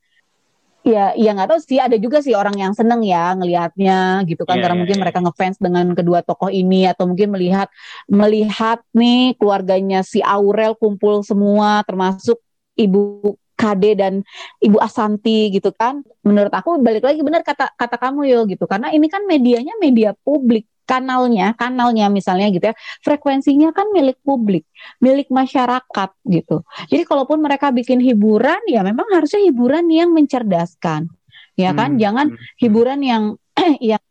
ya, 0.81 1.13
ya 1.13 1.29
nggak 1.35 1.53
tahu 1.53 1.59
sih. 1.61 1.77
Ada 1.77 1.99
juga 2.01 2.23
sih 2.25 2.33
orang 2.33 2.57
yang 2.57 2.73
seneng 2.73 3.05
ya 3.05 3.37
ngelihatnya, 3.37 4.25
gitu 4.25 4.47
kan? 4.47 4.57
Iya, 4.57 4.63
Karena 4.65 4.75
iya, 4.77 4.81
mungkin 4.81 4.97
iya. 4.97 5.03
mereka 5.03 5.19
ngefans 5.21 5.57
dengan 5.61 5.85
kedua 5.93 6.19
tokoh 6.25 6.49
ini, 6.49 6.89
atau 6.89 7.05
mungkin 7.05 7.29
melihat 7.35 7.67
melihat 8.09 8.81
nih 8.95 9.37
keluarganya 9.37 10.01
si 10.01 10.23
Aurel 10.25 10.73
kumpul 10.73 11.21
semua, 11.21 11.83
termasuk 11.85 12.41
ibu 12.79 13.35
Kade 13.55 13.95
dan 13.95 14.21
ibu 14.59 14.77
Asanti 14.77 15.49
gitu 15.49 15.71
kan. 15.71 16.03
Menurut 16.21 16.51
aku 16.51 16.77
balik 16.83 17.07
lagi 17.07 17.23
benar 17.23 17.41
kata 17.41 17.73
kata 17.75 17.95
kamu 17.97 18.27
yo 18.27 18.39
gitu. 18.45 18.67
Karena 18.67 18.91
ini 18.91 19.07
kan 19.07 19.23
medianya 19.23 19.73
media 19.79 20.11
publik 20.13 20.67
kanalnya, 20.85 21.57
kanalnya 21.57 22.13
misalnya 22.13 22.53
gitu 22.53 22.69
ya, 22.69 22.75
frekuensinya 23.01 23.73
kan 23.73 23.89
milik 23.89 24.21
publik, 24.21 24.69
milik 25.01 25.33
masyarakat 25.33 26.09
gitu. 26.29 26.61
Jadi 26.87 27.03
kalaupun 27.09 27.41
mereka 27.41 27.73
bikin 27.73 27.97
hiburan, 27.97 28.61
ya 28.69 28.85
memang 28.85 29.09
harusnya 29.09 29.41
hiburan 29.49 29.89
yang 29.89 30.13
mencerdaskan, 30.13 31.09
ya 31.57 31.73
kan? 31.73 31.97
Hmm, 31.97 31.99
Jangan 31.99 32.27
hmm. 32.31 32.39
hiburan 32.61 32.99
yang 33.01 33.23
yang 33.81 34.03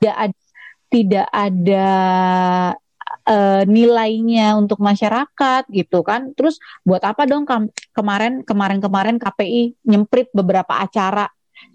tidak 0.00 0.16
ada 0.16 0.36
tidak 0.92 1.26
ada 1.32 1.88
eh, 3.26 3.62
nilainya 3.66 4.54
untuk 4.56 4.78
masyarakat 4.80 5.68
gitu 5.70 6.02
kan. 6.02 6.34
Terus 6.34 6.58
buat 6.82 7.02
apa 7.02 7.26
dong 7.28 7.46
kemarin 7.92 8.42
kemarin 8.42 8.78
kemarin 8.82 9.16
KPI 9.18 9.86
nyemprit 9.86 10.28
beberapa 10.34 10.78
acara 10.78 11.28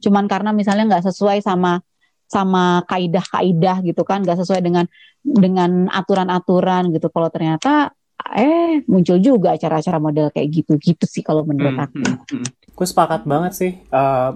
cuman 0.04 0.28
karena 0.28 0.52
misalnya 0.52 0.84
nggak 0.84 1.08
sesuai 1.08 1.40
sama 1.40 1.80
sama 2.28 2.84
kaidah-kaidah 2.92 3.80
gitu 3.88 4.04
kan, 4.04 4.20
nggak 4.20 4.44
sesuai 4.44 4.60
dengan 4.60 4.84
dengan 5.24 5.88
aturan-aturan 5.88 6.92
gitu. 6.92 7.08
Kalau 7.08 7.32
ternyata 7.32 7.96
eh 8.36 8.84
muncul 8.92 9.24
juga 9.24 9.56
acara-acara 9.56 10.02
model 10.04 10.28
kayak 10.36 10.48
gitu 10.52 10.76
gitu 10.76 11.06
sih 11.08 11.24
kalau 11.24 11.48
menurut 11.48 11.80
Hmm, 11.80 11.86
aku. 11.88 12.04
hmm, 12.04 12.18
hmm. 12.28 12.48
Gue 12.76 12.88
sepakat 12.88 13.24
banget 13.24 13.54
sih. 13.56 13.72
Eh, 13.80 14.30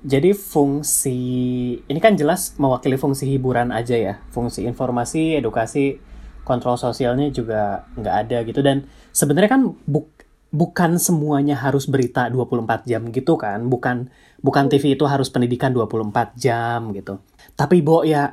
jadi 0.00 0.32
fungsi 0.32 1.18
ini 1.84 2.00
kan 2.00 2.16
jelas 2.16 2.56
mewakili 2.56 2.96
fungsi 2.96 3.28
hiburan 3.28 3.68
aja 3.68 3.96
ya, 3.98 4.14
fungsi 4.32 4.64
informasi, 4.64 5.36
edukasi, 5.36 6.00
kontrol 6.48 6.80
sosialnya 6.80 7.28
juga 7.28 7.84
nggak 7.98 8.16
ada 8.24 8.38
gitu. 8.48 8.60
Dan 8.64 8.88
sebenarnya 9.12 9.50
kan 9.58 9.62
buk- 9.84 10.24
bukan 10.48 10.96
semuanya 10.96 11.60
harus 11.60 11.84
berita 11.84 12.32
24 12.32 12.88
jam 12.88 13.04
gitu 13.12 13.36
kan, 13.36 13.68
bukan 13.68 14.08
bukan 14.40 14.64
TV 14.72 14.96
itu 14.96 15.04
harus 15.04 15.28
pendidikan 15.28 15.76
24 15.76 16.32
jam 16.40 16.88
gitu. 16.96 17.20
Tapi 17.52 17.84
Bo 17.84 18.06
ya 18.08 18.32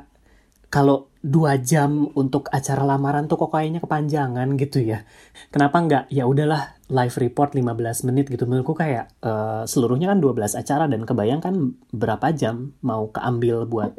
kalau 0.72 1.12
dua 1.26 1.58
jam 1.58 2.06
untuk 2.14 2.46
acara 2.54 2.86
lamaran 2.86 3.26
tuh 3.26 3.34
kok 3.34 3.50
kayaknya 3.50 3.82
kepanjangan 3.82 4.54
gitu 4.54 4.78
ya. 4.78 5.02
Kenapa 5.50 5.82
nggak 5.82 6.04
ya 6.14 6.22
udahlah 6.22 6.78
live 6.86 7.16
report 7.18 7.58
15 7.58 8.06
menit 8.06 8.30
gitu. 8.30 8.46
Menurutku 8.46 8.78
kayak 8.78 9.10
eh, 9.26 9.62
seluruhnya 9.66 10.14
kan 10.14 10.22
12 10.22 10.54
acara 10.54 10.86
dan 10.86 11.02
kebayang 11.02 11.42
kan 11.42 11.74
berapa 11.90 12.30
jam 12.30 12.78
mau 12.86 13.10
keambil 13.10 13.66
buat 13.66 13.98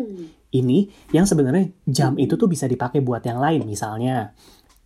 ini. 0.55 0.88
Yang 1.12 1.36
sebenarnya 1.36 1.67
jam 1.84 2.15
itu 2.15 2.39
tuh 2.39 2.48
bisa 2.48 2.63
dipakai 2.63 3.03
buat 3.03 3.19
yang 3.27 3.43
lain. 3.43 3.67
Misalnya 3.67 4.31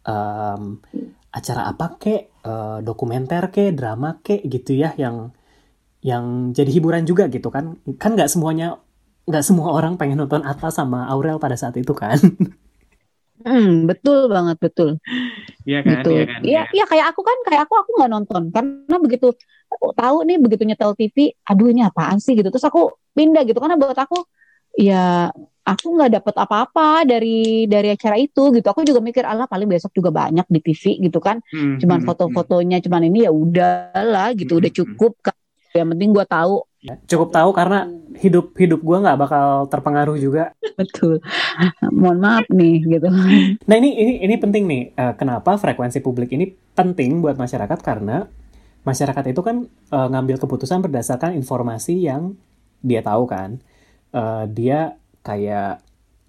em, 0.01 0.81
acara 1.29 1.69
apa 1.69 2.01
kek 2.01 2.21
eh, 2.41 2.79
dokumenter 2.81 3.53
kek 3.53 3.77
drama 3.77 4.17
kek 4.25 4.41
gitu 4.50 4.74
ya 4.81 4.98
yang 4.98 5.29
yang 6.01 6.57
jadi 6.57 6.74
hiburan 6.74 7.05
juga 7.05 7.29
gitu 7.29 7.53
kan. 7.53 7.77
Kan 8.01 8.17
nggak 8.17 8.33
semuanya 8.33 8.81
nggak 9.30 9.44
semua 9.48 9.70
orang 9.78 9.94
pengen 10.00 10.18
nonton 10.22 10.42
Atta 10.46 10.70
sama 10.74 11.06
Aurel 11.12 11.38
pada 11.44 11.56
saat 11.62 11.75
itu 11.78 11.94
kan? 11.94 12.18
Hmm, 13.42 13.90
betul 13.90 14.30
banget 14.34 14.58
betul. 14.62 14.90
Iya 15.66 15.78
gitu. 15.90 16.10
Iya, 16.46 16.60
iya 16.75 16.84
kayak 16.92 17.06
aku 17.13 17.22
kan, 17.30 17.38
kayak 17.48 17.62
aku 17.66 17.74
aku 17.82 17.92
nggak 17.98 18.12
nonton. 18.13 18.44
Karena 18.54 18.96
begitu 19.01 19.28
tahu 20.00 20.18
nih 20.28 20.38
begitu 20.44 20.63
nyetel 20.70 20.92
TV, 21.00 21.18
aduh 21.50 21.68
ini 21.74 21.82
apaan 21.86 22.18
sih? 22.22 22.34
gitu. 22.38 22.50
Terus 22.54 22.66
aku 22.70 22.94
pindah 23.18 23.42
gitu. 23.50 23.58
Karena 23.62 23.78
buat 23.82 23.98
aku 23.98 24.18
ya 24.78 25.30
aku 25.66 25.86
nggak 25.96 26.12
dapet 26.22 26.36
apa-apa 26.38 27.06
dari 27.10 27.66
dari 27.70 27.88
acara 27.94 28.18
itu 28.22 28.42
gitu. 28.58 28.68
Aku 28.74 28.82
juga 28.86 29.01
mikir 29.01 29.24
Allah 29.25 29.46
paling 29.50 29.70
besok 29.70 29.92
juga 29.98 30.10
banyak 30.13 30.46
di 30.50 30.60
TV 30.66 30.84
gitu 31.10 31.20
kan. 31.22 31.38
Hmm, 31.51 31.78
cuman 31.82 32.00
hmm, 32.00 32.08
foto-fotonya 32.08 32.78
cuman 32.86 33.01
ini 33.10 33.20
ya 33.25 33.32
udahlah 33.34 34.34
gitu. 34.38 34.62
Udah 34.62 34.70
Hmm, 34.70 34.78
cukup 34.86 35.13
kan 35.25 35.36
yang 35.78 35.88
penting 35.92 36.10
gue 36.16 36.25
tahu 36.28 36.63
Ya, 36.82 36.98
cukup 37.06 37.30
tahu 37.30 37.50
karena 37.54 37.86
hidup 38.18 38.58
hidup 38.58 38.82
gue 38.82 38.98
nggak 39.06 39.18
bakal 39.22 39.70
terpengaruh 39.70 40.18
juga. 40.18 40.50
betul 40.80 41.22
mohon 41.94 42.18
maaf 42.24 42.46
nih 42.50 42.82
gitu 42.90 43.08
Nah 43.70 43.75
ini 43.78 43.90
ini 43.94 44.13
ini 44.25 44.36
penting 44.42 44.63
nih. 44.68 44.82
Eh, 44.98 45.13
kenapa 45.20 45.56
frekuensi 45.58 46.01
publik 46.01 46.34
ini 46.34 46.50
penting 46.74 47.22
buat 47.22 47.38
masyarakat 47.38 47.80
karena 47.86 48.25
masyarakat 48.86 49.25
itu 49.34 49.42
kan 49.46 49.58
eh, 49.68 50.08
ngambil 50.12 50.38
keputusan 50.42 50.82
berdasarkan 50.86 51.38
informasi 51.38 52.01
yang 52.06 52.36
dia 52.82 53.01
tahu 53.06 53.25
kan. 53.30 53.62
Eh, 54.16 54.46
dia 54.51 54.98
kayak 55.25 55.82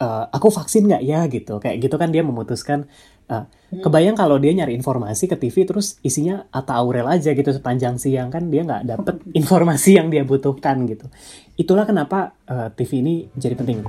eh, 0.03 0.25
aku 0.37 0.49
vaksin 0.53 0.89
nggak 0.91 1.03
ya 1.05 1.21
gitu. 1.31 1.59
Kayak 1.63 1.77
gitu 1.89 1.97
kan 2.01 2.11
dia 2.15 2.23
memutuskan. 2.27 2.89
Eh, 3.29 3.45
kebayang 3.83 4.17
kalau 4.19 4.37
dia 4.41 4.53
nyari 4.55 4.75
informasi 4.75 5.31
ke 5.31 5.37
TV 5.39 5.69
terus 5.69 6.01
isinya 6.01 6.47
Atta 6.51 6.79
Aurel 6.79 7.07
aja 7.07 7.31
gitu 7.35 7.51
sepanjang 7.53 8.01
siang 8.01 8.33
kan 8.33 8.49
dia 8.49 8.67
nggak 8.67 8.83
dapet 8.89 9.17
informasi 9.41 10.01
yang 10.01 10.09
dia 10.09 10.27
butuhkan 10.27 10.87
gitu. 10.89 11.07
Itulah 11.55 11.85
kenapa 11.85 12.35
eh, 12.49 12.69
TV 12.75 13.05
ini 13.05 13.15
jadi 13.37 13.55
penting. 13.55 13.85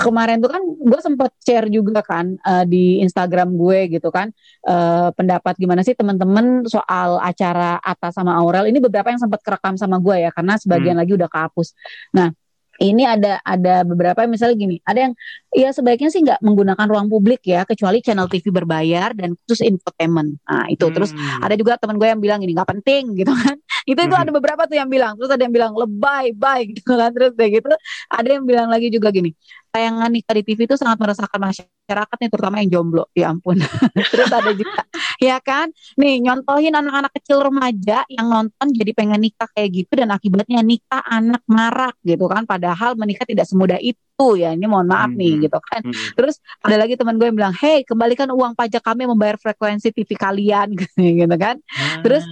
kemarin 0.00 0.40
tuh 0.40 0.50
kan 0.50 0.62
gue 0.64 1.00
sempat 1.04 1.30
share 1.44 1.68
juga 1.68 2.00
kan 2.00 2.40
eh, 2.40 2.64
di 2.64 2.84
Instagram 3.04 3.52
gue 3.54 4.00
gitu 4.00 4.08
kan 4.08 4.32
eh, 4.64 5.08
pendapat 5.12 5.54
gimana 5.60 5.84
sih 5.84 5.92
teman-teman 5.92 6.64
soal 6.64 7.20
acara 7.20 7.76
Atta 7.84 8.08
sama 8.14 8.38
Aurel 8.40 8.72
ini 8.72 8.80
beberapa 8.80 9.12
yang 9.12 9.20
sempat 9.20 9.44
kerekam 9.44 9.76
sama 9.76 10.00
gue 10.00 10.24
ya 10.24 10.30
karena 10.32 10.56
sebagian 10.56 10.96
lagi 10.96 11.12
udah 11.14 11.28
kehapus. 11.28 11.76
Nah 12.16 12.32
ini 12.80 13.04
ada 13.04 13.38
ada 13.44 13.84
beberapa 13.84 14.24
misalnya 14.24 14.56
gini 14.56 14.76
ada 14.88 15.10
yang 15.10 15.14
ya 15.52 15.68
sebaiknya 15.70 16.08
sih 16.08 16.24
nggak 16.24 16.40
menggunakan 16.40 16.86
ruang 16.88 17.06
publik 17.12 17.44
ya 17.44 17.68
kecuali 17.68 18.00
channel 18.00 18.24
TV 18.26 18.48
berbayar 18.48 19.12
dan 19.12 19.36
khusus 19.44 19.60
infotainment. 19.66 20.40
Nah 20.48 20.64
itu 20.72 20.88
terus 20.90 21.12
Hmm. 21.12 21.44
ada 21.44 21.54
juga 21.60 21.76
teman 21.76 22.00
gue 22.00 22.08
yang 22.08 22.22
bilang 22.22 22.40
ini 22.40 22.56
nggak 22.56 22.70
penting 22.70 23.12
gitu 23.18 23.32
kan 23.34 23.56
itu 23.88 24.00
itu 24.00 24.16
ada 24.16 24.30
beberapa 24.32 24.66
tuh 24.66 24.76
yang 24.76 24.88
bilang. 24.88 25.16
Terus 25.16 25.30
ada 25.32 25.42
yang 25.42 25.54
bilang 25.54 25.72
lebay 25.76 26.32
bye 26.34 26.64
gitu 26.74 26.92
kan. 26.96 27.10
Terus 27.12 27.32
kayak 27.36 27.50
gitu. 27.62 27.68
Ada 28.10 28.28
yang 28.40 28.44
bilang 28.44 28.68
lagi 28.68 28.88
juga 28.88 29.08
gini 29.12 29.32
tayangan 29.70 30.10
nikah 30.10 30.34
di 30.34 30.42
TV 30.42 30.66
itu 30.66 30.74
sangat 30.74 30.98
meresahkan 30.98 31.38
masyarakat 31.38 32.16
nih 32.18 32.30
terutama 32.30 32.58
yang 32.58 32.70
jomblo. 32.74 33.06
Ya 33.14 33.30
ampun. 33.30 33.58
Terus 34.12 34.30
ada 34.30 34.50
juga 34.50 34.82
ya 35.22 35.38
kan? 35.38 35.70
Nih 35.94 36.18
nyontohin 36.18 36.74
anak-anak 36.74 37.14
kecil 37.14 37.38
remaja 37.38 38.02
yang 38.10 38.26
nonton 38.26 38.66
jadi 38.74 38.90
pengen 38.92 39.22
nikah 39.22 39.46
kayak 39.54 39.70
gitu 39.70 39.92
dan 39.94 40.10
akibatnya 40.10 40.60
nikah 40.66 41.02
anak 41.06 41.42
marak 41.46 41.94
gitu 42.02 42.26
kan? 42.26 42.44
Padahal 42.50 42.98
menikah 42.98 43.24
tidak 43.24 43.46
semudah 43.46 43.78
itu. 43.78 43.98
Ya 44.36 44.52
ini 44.52 44.68
mohon 44.68 44.84
maaf 44.90 45.08
nih 45.14 45.38
Mhm. 45.38 45.42
gitu 45.48 45.58
kan? 45.64 45.80
Hmm. 45.80 45.94
Terus 46.18 46.42
ada 46.60 46.76
lagi 46.76 46.98
teman 46.98 47.16
gue 47.16 47.30
yang 47.30 47.38
bilang, 47.38 47.54
hey 47.56 47.86
kembalikan 47.86 48.28
uang 48.34 48.52
pajak 48.52 48.82
kami 48.84 49.06
membayar 49.08 49.38
frekuensi 49.40 49.94
TV 49.94 50.12
kalian 50.18 50.74
gitu 50.76 51.36
kan. 51.40 51.56
Terus, 52.04 52.26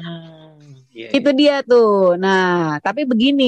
Iya, 0.98 1.08
Itu 1.16 1.30
dia 1.40 1.54
tuh. 1.68 1.86
Nah, 2.22 2.42
tapi 2.84 3.00
begini, 3.10 3.44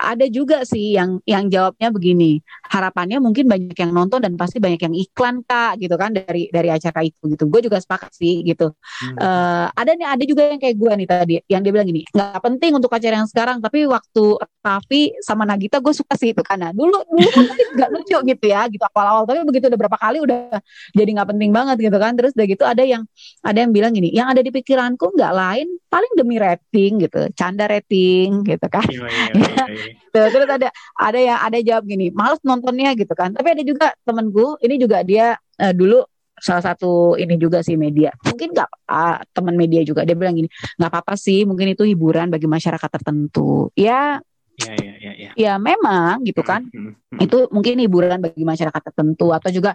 ada 0.00 0.26
juga 0.32 0.64
sih 0.64 0.96
yang 0.96 1.20
yang 1.28 1.52
jawabnya 1.52 1.92
begini. 1.92 2.40
Harapannya 2.70 3.20
mungkin 3.20 3.44
banyak 3.44 3.76
yang 3.76 3.92
nonton 3.92 4.24
dan 4.24 4.34
pasti 4.40 4.56
banyak 4.56 4.80
yang 4.80 4.94
iklan 4.96 5.44
kak, 5.44 5.76
gitu 5.76 5.94
kan 6.00 6.16
dari 6.16 6.48
dari 6.48 6.72
acara 6.72 7.04
itu 7.04 7.20
gitu. 7.36 7.44
Gue 7.46 7.60
juga 7.60 7.76
sepakat 7.76 8.16
sih 8.16 8.40
gitu. 8.42 8.72
Hmm. 9.04 9.16
Eh, 9.20 9.66
ada 9.76 9.90
nih, 9.92 10.06
ada 10.08 10.24
juga 10.24 10.42
yang 10.48 10.60
kayak 10.60 10.76
gue 10.80 10.92
nih 11.04 11.08
tadi, 11.08 11.34
yang 11.52 11.60
dia 11.60 11.72
bilang 11.74 11.88
gini, 11.88 12.02
nggak 12.08 12.40
penting 12.40 12.72
untuk 12.72 12.90
acara 12.90 13.20
yang 13.20 13.28
sekarang, 13.28 13.60
tapi 13.60 13.84
waktu 13.84 14.24
Raffi 14.60 15.12
sama 15.24 15.44
Nagita 15.44 15.80
gue 15.80 15.92
suka 15.92 16.16
sih 16.16 16.32
itu 16.32 16.40
karena 16.44 16.72
dulu 16.72 17.00
dulu 17.04 17.28
kan 17.32 17.44
nggak 17.76 17.90
lucu 17.92 18.16
gitu 18.24 18.44
ya, 18.48 18.64
gitu 18.68 18.84
awal-awal, 18.92 19.28
tapi 19.28 19.44
begitu 19.44 19.68
udah 19.68 19.78
berapa 19.80 19.98
kali 20.00 20.18
udah 20.24 20.60
jadi 20.96 21.10
nggak 21.16 21.28
penting 21.36 21.50
banget 21.52 21.76
gitu 21.80 21.98
kan. 22.00 22.12
Terus 22.16 22.32
udah 22.36 22.46
gitu 22.46 22.64
ada 22.64 22.82
yang 22.86 23.02
ada 23.44 23.58
yang 23.60 23.72
bilang 23.74 23.92
gini, 23.92 24.08
yang 24.14 24.30
ada 24.30 24.40
di 24.40 24.50
pikiranku 24.54 25.12
nggak 25.16 25.32
lain, 25.34 25.68
paling 25.90 26.12
demi 26.16 26.36
rating 26.38 27.02
gitu, 27.02 27.26
canda 27.34 27.66
rating 27.66 28.46
gitu 28.46 28.66
kan. 28.70 28.86
Iya, 28.86 29.06
iya, 29.08 29.32
iya, 29.34 29.64
iya. 29.74 29.89
Tuh, 30.10 30.26
terus 30.30 30.48
ada 30.48 30.68
ada 30.98 31.18
yang 31.18 31.38
ada 31.38 31.58
jawab 31.62 31.84
gini, 31.86 32.10
males 32.10 32.40
nontonnya 32.42 32.92
gitu 32.94 33.12
kan. 33.14 33.34
Tapi 33.34 33.48
ada 33.58 33.62
juga 33.62 33.86
temenku, 34.06 34.58
ini 34.62 34.74
juga 34.78 35.02
dia 35.06 35.38
eh, 35.58 35.72
dulu 35.74 36.02
salah 36.40 36.64
satu 36.72 37.14
ini 37.20 37.36
juga 37.36 37.60
sih 37.60 37.76
media. 37.76 38.10
Mungkin 38.24 38.56
nggak 38.56 38.68
apa 38.88 39.22
teman 39.30 39.54
media 39.54 39.84
juga 39.84 40.08
dia 40.08 40.16
bilang 40.16 40.34
gini, 40.34 40.48
nggak 40.80 40.90
apa-apa 40.90 41.14
sih, 41.14 41.44
mungkin 41.44 41.76
itu 41.76 41.84
hiburan 41.84 42.32
bagi 42.32 42.48
masyarakat 42.48 42.90
tertentu. 42.90 43.68
Ya, 43.76 44.18
Iya, 44.60 44.74
iya, 44.76 44.92
iya, 45.00 45.12
iya. 45.16 45.30
ya 45.36 45.52
memang 45.56 46.20
gitu 46.28 46.44
kan. 46.44 46.68
Hmm, 46.68 46.92
hmm, 46.92 47.18
Itu 47.24 47.48
mungkin 47.48 47.80
hiburan 47.80 48.20
bagi 48.20 48.44
masyarakat 48.44 48.92
tertentu 48.92 49.32
atau 49.32 49.48
juga 49.48 49.72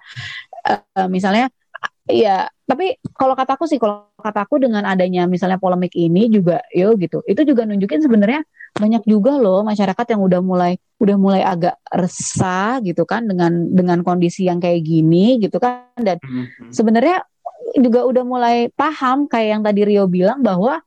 eh, 0.70 1.08
misalnya 1.10 1.50
ya 2.06 2.46
tapi 2.66 2.98
kalau 3.18 3.34
kataku 3.34 3.66
sih 3.66 3.82
kalau 3.82 4.10
kataku 4.22 4.62
dengan 4.62 4.86
adanya 4.86 5.26
misalnya 5.26 5.58
polemik 5.58 5.94
ini 5.98 6.30
juga 6.30 6.62
yo 6.74 6.94
gitu 6.98 7.26
itu 7.26 7.42
juga 7.46 7.66
nunjukin 7.66 8.02
sebenarnya 8.02 8.42
banyak 8.76 9.04
juga 9.08 9.38
loh 9.40 9.66
masyarakat 9.66 10.06
yang 10.14 10.22
udah 10.22 10.42
mulai 10.44 10.78
udah 11.02 11.18
mulai 11.18 11.42
agak 11.42 11.78
resah 11.90 12.78
gitu 12.86 13.08
kan 13.10 13.26
dengan 13.26 13.74
dengan 13.74 14.06
kondisi 14.06 14.46
yang 14.46 14.62
kayak 14.62 14.86
gini 14.86 15.42
gitu 15.42 15.58
kan 15.58 15.94
dan 15.98 16.22
hmm, 16.22 16.46
hmm. 16.46 16.72
sebenarnya 16.74 17.26
juga 17.82 18.06
udah 18.06 18.24
mulai 18.24 18.58
paham 18.74 19.26
kayak 19.26 19.50
yang 19.58 19.64
tadi 19.66 19.82
Rio 19.84 20.06
bilang 20.06 20.46
bahwa 20.46 20.86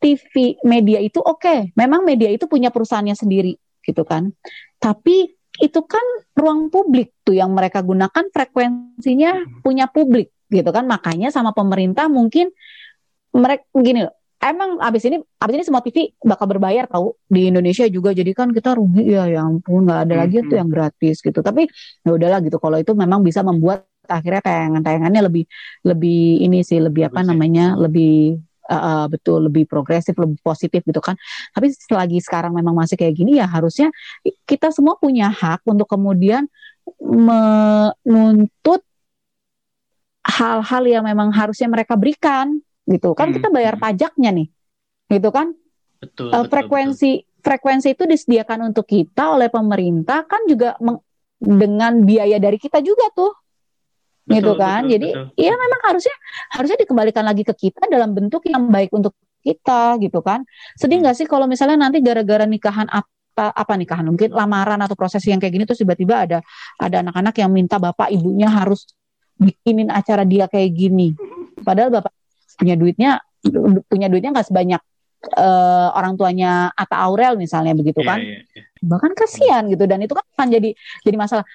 TV 0.00 0.56
media 0.64 0.98
itu 0.98 1.20
oke, 1.20 1.76
memang 1.76 2.02
media 2.02 2.32
itu 2.32 2.48
punya 2.48 2.72
perusahaannya 2.72 3.12
sendiri 3.12 3.54
gitu 3.84 4.02
kan. 4.08 4.32
Tapi 4.80 5.36
itu 5.58 5.80
kan 5.82 6.02
ruang 6.38 6.70
publik 6.70 7.10
tuh 7.26 7.34
yang 7.34 7.50
mereka 7.50 7.82
gunakan 7.82 8.24
frekuensinya 8.30 9.42
punya 9.66 9.90
publik 9.90 10.30
gitu 10.46 10.70
kan. 10.70 10.86
Makanya 10.86 11.34
sama 11.34 11.50
pemerintah 11.50 12.06
mungkin 12.06 12.54
mereka 13.34 13.66
gini 13.74 14.06
loh. 14.06 14.14
Emang 14.40 14.80
abis 14.80 15.04
ini 15.04 15.20
abis 15.36 15.54
ini 15.60 15.64
semua 15.68 15.84
TV 15.84 16.16
bakal 16.24 16.48
berbayar 16.48 16.88
tahu 16.88 17.12
di 17.28 17.52
Indonesia 17.52 17.84
juga 17.92 18.16
jadi 18.16 18.32
kan 18.32 18.56
kita 18.56 18.72
rugi 18.72 19.04
ya 19.12 19.28
ya 19.28 19.44
ampun 19.44 19.84
nggak 19.84 20.00
ada 20.08 20.14
lagi 20.16 20.40
tuh 20.40 20.56
Mhm. 20.56 20.60
yang 20.64 20.70
gratis 20.72 21.20
gitu 21.20 21.44
tapi 21.44 21.68
ya 22.00 22.10
udahlah 22.16 22.40
gitu 22.40 22.56
kalau 22.56 22.80
itu 22.80 22.96
memang 22.96 23.20
bisa 23.20 23.44
membuat 23.44 23.84
akhirnya 24.08 24.40
tayangan-tayangannya 24.40 25.28
lebih 25.28 25.44
lebih 25.84 26.40
ini 26.40 26.64
sih 26.64 26.80
lebih 26.80 27.12
apa 27.12 27.20
ya. 27.20 27.26
namanya 27.28 27.76
lebih 27.76 28.40
uh, 28.70 28.74
uh, 28.74 29.04
betul 29.10 29.50
lebih 29.50 29.66
progresif 29.66 30.14
lebih 30.14 30.38
positif 30.40 30.86
gitu 30.86 31.02
kan. 31.02 31.18
Tapi 31.50 31.74
selagi 31.74 32.22
sekarang 32.22 32.54
memang 32.54 32.78
masih 32.78 32.94
kayak 32.94 33.18
gini 33.18 33.42
ya 33.42 33.50
harusnya 33.50 33.90
kita 34.46 34.70
semua 34.70 34.94
punya 34.96 35.28
hak 35.28 35.66
untuk 35.66 35.90
kemudian 35.90 36.46
menuntut 37.02 38.80
hal-hal 40.22 40.82
yang 40.86 41.04
memang 41.04 41.34
harusnya 41.34 41.66
mereka 41.66 41.98
berikan 41.98 42.62
gitu 42.86 43.12
kan. 43.18 43.30
Hmm, 43.30 43.36
kita 43.36 43.48
bayar 43.50 43.74
hmm. 43.76 43.82
pajaknya 43.82 44.30
nih 44.30 44.48
gitu 45.10 45.28
kan. 45.34 45.52
Betul, 46.00 46.32
Eh, 46.32 46.38
betul, 46.40 46.48
frekuensi 46.48 47.12
frekuensi 47.40 47.88
itu 47.96 48.04
disediakan 48.04 48.72
untuk 48.72 48.84
kita 48.84 49.36
oleh 49.36 49.48
pemerintah 49.48 50.28
kan 50.28 50.44
juga 50.44 50.76
meng- 50.80 51.00
dengan 51.40 52.04
biaya 52.04 52.36
dari 52.36 52.60
kita 52.60 52.84
juga 52.84 53.08
tuh 53.16 53.32
betul. 54.30 54.38
gitu 54.38 54.52
kan 54.54 54.80
betul, 54.86 54.92
jadi 54.94 55.08
betul. 55.10 55.26
iya 55.34 55.52
memang 55.58 55.80
harusnya 55.90 56.16
harusnya 56.54 56.78
dikembalikan 56.78 57.24
lagi 57.26 57.42
ke 57.42 57.54
kita 57.58 57.82
dalam 57.90 58.14
bentuk 58.14 58.42
yang 58.46 58.70
baik 58.70 58.94
untuk 58.94 59.18
kita 59.42 59.98
gitu 59.98 60.22
kan 60.22 60.46
sedih 60.78 61.02
Hmm. 61.02 61.10
nggak 61.10 61.16
sih 61.18 61.26
kalau 61.26 61.50
misalnya 61.50 61.90
nanti 61.90 61.98
gara-gara 61.98 62.46
nikahan 62.46 62.86
apa 62.86 63.56
apa 63.56 63.72
nikahan 63.74 64.04
mungkin 64.04 64.30
lamaran 64.36 64.78
atau 64.84 64.94
proses 64.94 65.24
yang 65.26 65.40
kayak 65.40 65.56
gini 65.58 65.64
terus 65.66 65.80
tiba-tiba 65.80 66.28
ada 66.28 66.38
ada 66.78 66.96
anak-anak 67.02 67.34
yang 67.40 67.50
minta 67.50 67.80
bapak 67.80 68.12
ibunya 68.12 68.46
harus 68.52 68.86
bikinin 69.40 69.88
acara 69.88 70.28
dia 70.28 70.44
kayak 70.46 70.70
gini 70.76 71.16
padahal 71.64 71.88
bapak 71.88 72.12
punya 72.60 72.76
duitnya 72.76 73.10
punya 73.88 74.12
duitnya 74.12 74.36
nggak 74.36 74.44
sebanyak 74.52 74.82
eh, 75.40 75.88
orang 75.96 76.20
tuanya 76.20 76.68
Atta 76.76 77.00
Aurel 77.08 77.40
misalnya 77.40 77.72
begitu 77.72 78.04
Iya, 78.04 78.08
kan 78.12 78.18
iya, 78.20 78.38
iya. 78.44 78.62
bahkan 78.84 79.12
kasihan 79.16 79.64
gitu 79.72 79.88
dan 79.88 80.04
itu 80.04 80.12
kan 80.12 80.24
akan 80.36 80.48
jadi 80.52 80.70
jadi 81.02 81.16
masalah 81.16 81.48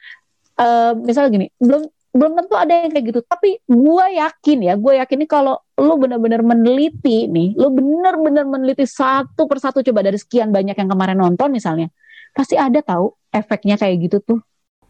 Eh 0.55 0.91
misalnya 1.03 1.29
gini 1.35 1.47
belum 1.59 1.83
belum 2.15 2.31
tentu 2.39 2.55
ada 2.55 2.73
yang 2.87 2.91
kayak 2.95 3.05
gitu 3.11 3.19
tapi 3.27 3.59
gue 3.67 4.05
yakin 4.15 4.57
ya 4.63 4.73
gue 4.79 4.93
yakin 5.03 5.17
nih 5.23 5.29
kalau 5.29 5.59
lu 5.75 5.93
bener-bener 5.99 6.39
meneliti 6.39 7.27
nih 7.27 7.59
lu 7.59 7.67
bener-bener 7.75 8.47
meneliti 8.47 8.87
satu 8.87 9.43
persatu 9.51 9.83
coba 9.83 9.99
dari 10.07 10.15
sekian 10.15 10.49
banyak 10.55 10.79
yang 10.79 10.87
kemarin 10.87 11.19
nonton 11.19 11.51
misalnya 11.51 11.91
pasti 12.31 12.55
ada 12.55 12.79
tahu 12.79 13.11
efeknya 13.35 13.75
kayak 13.75 13.95
gitu 14.07 14.17
tuh 14.23 14.39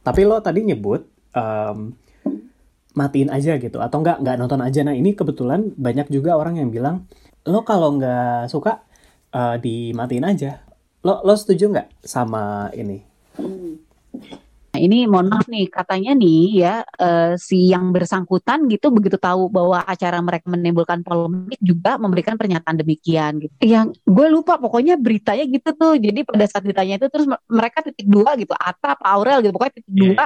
Tapi 0.05 0.21
lo 0.23 0.37
tadi 0.39 0.61
nyebut 0.61 1.01
em, 1.33 1.77
matiin 2.95 3.29
aja 3.29 3.59
gitu 3.59 3.77
atau 3.83 3.97
enggak 4.01 4.17
nggak 4.23 4.37
nonton 4.39 4.61
aja. 4.63 4.81
Nah 4.87 4.95
ini 4.95 5.11
kebetulan 5.19 5.75
banyak 5.75 6.07
juga 6.09 6.39
orang 6.39 6.55
yang 6.61 6.69
bilang 6.71 7.05
lo 7.45 7.61
kalau 7.67 7.99
nggak 7.99 8.47
suka 8.49 8.81
eh, 9.35 9.55
dimatiin 9.59 10.25
aja. 10.25 10.51
Lo 11.05 11.21
lo 11.27 11.33
setuju 11.35 11.69
nggak 11.73 11.87
sama 12.05 12.71
ini? 12.73 12.97
Nah, 14.75 14.83
ini 14.83 15.07
mohon 15.07 15.31
maaf 15.31 15.47
nih 15.47 15.71
katanya 15.71 16.11
nih 16.11 16.43
ya 16.51 16.75
uh, 16.83 17.39
si 17.39 17.71
yang 17.71 17.95
bersangkutan 17.95 18.67
gitu 18.67 18.91
begitu 18.91 19.15
tahu 19.15 19.47
bahwa 19.47 19.79
acara 19.87 20.19
mereka 20.19 20.51
menimbulkan 20.51 20.99
polemik 20.99 21.55
juga 21.63 21.95
memberikan 21.95 22.35
pernyataan 22.35 22.83
demikian 22.83 23.39
gitu. 23.39 23.55
Yang 23.63 23.95
gue 24.03 24.27
lupa 24.27 24.59
pokoknya 24.59 24.99
beritanya 24.99 25.47
gitu 25.47 25.71
tuh. 25.71 25.95
Jadi 25.95 26.27
pada 26.27 26.43
saat 26.43 26.67
ditanya 26.67 26.99
itu 26.99 27.07
terus 27.07 27.23
mereka 27.47 27.87
titik 27.87 28.03
dua 28.03 28.35
gitu, 28.35 28.51
Ata, 28.51 28.99
Pak 28.99 29.07
Aurel 29.07 29.47
gitu 29.47 29.55
pokoknya 29.55 29.73
titik 29.79 29.95
yeah. 29.95 30.03
dua 30.11 30.25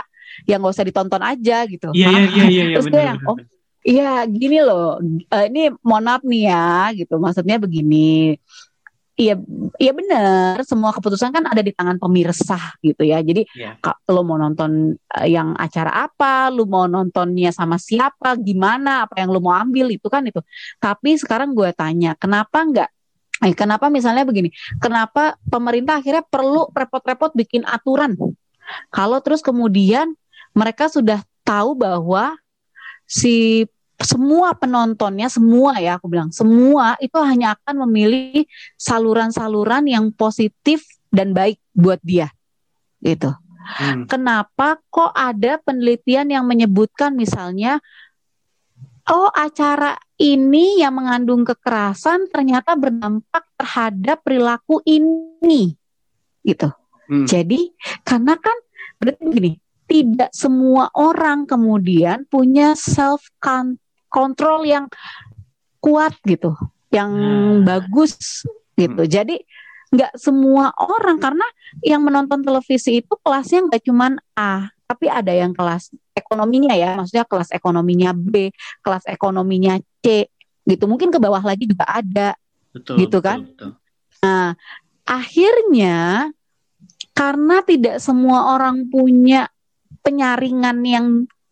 yang 0.49 0.57
gak 0.65 0.73
usah 0.73 0.85
ditonton 0.89 1.21
aja 1.21 1.57
gitu. 1.69 1.89
Iya 1.93 2.09
iya 2.09 2.25
iya 2.33 2.45
iya. 2.49 2.63
Terus 2.73 2.89
gue 2.89 3.03
yang 3.05 3.21
oh 3.29 3.37
Iya, 3.79 4.27
gini 4.27 4.59
loh. 4.59 4.99
Uh, 5.31 5.45
ini 5.47 5.71
mohon 5.87 6.03
maaf 6.03 6.21
nih 6.27 6.51
ya, 6.51 6.91
gitu. 6.99 7.15
Maksudnya 7.15 7.55
begini. 7.63 8.35
Iya, 9.19 9.35
iya 9.75 9.91
benar. 9.91 10.63
Semua 10.63 10.95
keputusan 10.95 11.35
kan 11.35 11.43
ada 11.43 11.59
di 11.59 11.75
tangan 11.75 11.99
pemirsa 11.99 12.55
gitu 12.79 13.03
ya. 13.03 13.19
Jadi 13.19 13.43
yeah. 13.51 13.75
lo 14.07 14.23
mau 14.23 14.39
nonton 14.39 14.95
uh, 14.95 15.27
yang 15.27 15.59
acara 15.59 16.07
apa, 16.07 16.47
lo 16.47 16.63
mau 16.63 16.87
nontonnya 16.87 17.51
sama 17.51 17.75
siapa, 17.75 18.39
gimana, 18.39 19.03
apa 19.03 19.19
yang 19.19 19.35
lo 19.35 19.43
mau 19.43 19.51
ambil 19.59 19.91
itu 19.91 20.07
kan 20.07 20.23
itu. 20.23 20.39
Tapi 20.79 21.19
sekarang 21.19 21.51
gue 21.51 21.67
tanya, 21.75 22.15
kenapa 22.15 22.63
enggak? 22.63 22.89
Eh, 23.43 23.51
kenapa 23.51 23.91
misalnya 23.91 24.23
begini? 24.23 24.55
Kenapa 24.79 25.35
pemerintah 25.51 25.99
akhirnya 25.99 26.23
perlu 26.23 26.71
repot-repot 26.71 27.35
bikin 27.35 27.67
aturan? 27.67 28.15
Kalau 28.87 29.19
terus 29.19 29.43
kemudian 29.43 30.15
mereka 30.55 30.87
sudah 30.87 31.19
tahu 31.43 31.75
bahwa 31.75 32.39
si 33.03 33.67
semua 33.99 34.55
penontonnya 34.55 35.27
semua 35.27 35.75
ya 35.77 35.99
aku 35.99 36.07
bilang 36.07 36.31
semua 36.31 36.95
itu 37.03 37.19
hanya 37.19 37.59
akan 37.59 37.87
memilih 37.87 38.47
saluran-saluran 38.79 39.83
yang 39.91 40.07
positif 40.15 40.87
dan 41.11 41.35
baik 41.35 41.59
buat 41.75 41.99
dia 41.99 42.31
gitu. 43.03 43.31
Hmm. 43.59 44.09
Kenapa 44.09 44.81
kok 44.89 45.13
ada 45.13 45.61
penelitian 45.61 46.31
yang 46.31 46.47
menyebutkan 46.47 47.13
misalnya 47.13 47.77
oh 49.09 49.29
acara 49.29 49.99
ini 50.19 50.79
yang 50.79 50.95
mengandung 50.95 51.43
kekerasan 51.43 52.31
ternyata 52.31 52.75
berdampak 52.79 53.45
terhadap 53.59 54.23
perilaku 54.23 54.79
ini 54.87 55.75
gitu. 56.43 56.71
Hmm. 57.09 57.25
Jadi 57.27 57.73
karena 58.05 58.37
kan 58.37 58.57
berarti 58.99 59.21
begini, 59.25 59.51
tidak 59.89 60.31
semua 60.31 60.93
orang 60.93 61.49
kemudian 61.49 62.29
punya 62.29 62.77
self 62.77 63.25
kontrol 64.09 64.65
yang 64.65 64.89
kuat 65.79 66.17
gitu, 66.27 66.53
yang 66.91 67.09
hmm. 67.13 67.63
bagus 67.63 68.43
gitu. 68.75 69.03
Hmm. 69.05 69.11
Jadi 69.11 69.37
nggak 69.89 70.21
semua 70.21 70.69
orang 70.77 71.17
karena 71.17 71.47
yang 71.81 72.05
menonton 72.05 72.45
televisi 72.45 73.01
itu 73.01 73.13
kelasnya 73.25 73.65
nggak 73.65 73.83
cuma 73.85 74.13
A, 74.37 74.69
tapi 74.85 75.09
ada 75.09 75.33
yang 75.33 75.55
kelas 75.55 75.93
ekonominya 76.13 76.73
ya, 76.77 76.97
maksudnya 76.99 77.25
kelas 77.25 77.49
ekonominya 77.55 78.11
B, 78.13 78.53
kelas 78.85 79.05
ekonominya 79.09 79.81
C, 80.03 80.29
gitu. 80.67 80.85
Mungkin 80.85 81.09
ke 81.09 81.17
bawah 81.17 81.41
lagi 81.41 81.65
juga 81.65 81.85
ada, 81.87 82.37
betul, 82.73 83.01
gitu 83.01 83.17
kan? 83.23 83.45
Betul, 83.45 83.77
Nah, 84.19 84.51
akhirnya 85.07 86.27
karena 87.15 87.63
tidak 87.63 88.03
semua 88.03 88.55
orang 88.55 88.91
punya 88.91 89.47
penyaringan 90.03 90.77
yang 90.83 91.05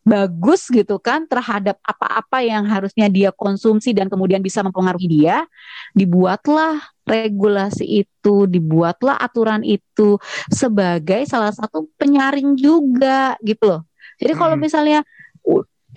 bagus 0.07 0.71
gitu 0.71 0.95
kan 1.03 1.27
terhadap 1.27 1.75
apa-apa 1.83 2.39
yang 2.39 2.63
harusnya 2.63 3.11
dia 3.11 3.35
konsumsi 3.35 3.91
dan 3.91 4.07
kemudian 4.07 4.39
bisa 4.39 4.63
mempengaruhi 4.63 5.11
dia, 5.11 5.43
dibuatlah 5.91 6.79
regulasi 7.03 8.07
itu, 8.07 8.47
dibuatlah 8.47 9.19
aturan 9.19 9.67
itu 9.67 10.15
sebagai 10.47 11.27
salah 11.27 11.51
satu 11.51 11.91
penyaring 11.99 12.55
juga 12.55 13.35
gitu 13.43 13.67
loh. 13.67 13.81
Jadi 14.17 14.33
kalau 14.33 14.55
hmm. 14.55 14.63
misalnya 14.63 14.99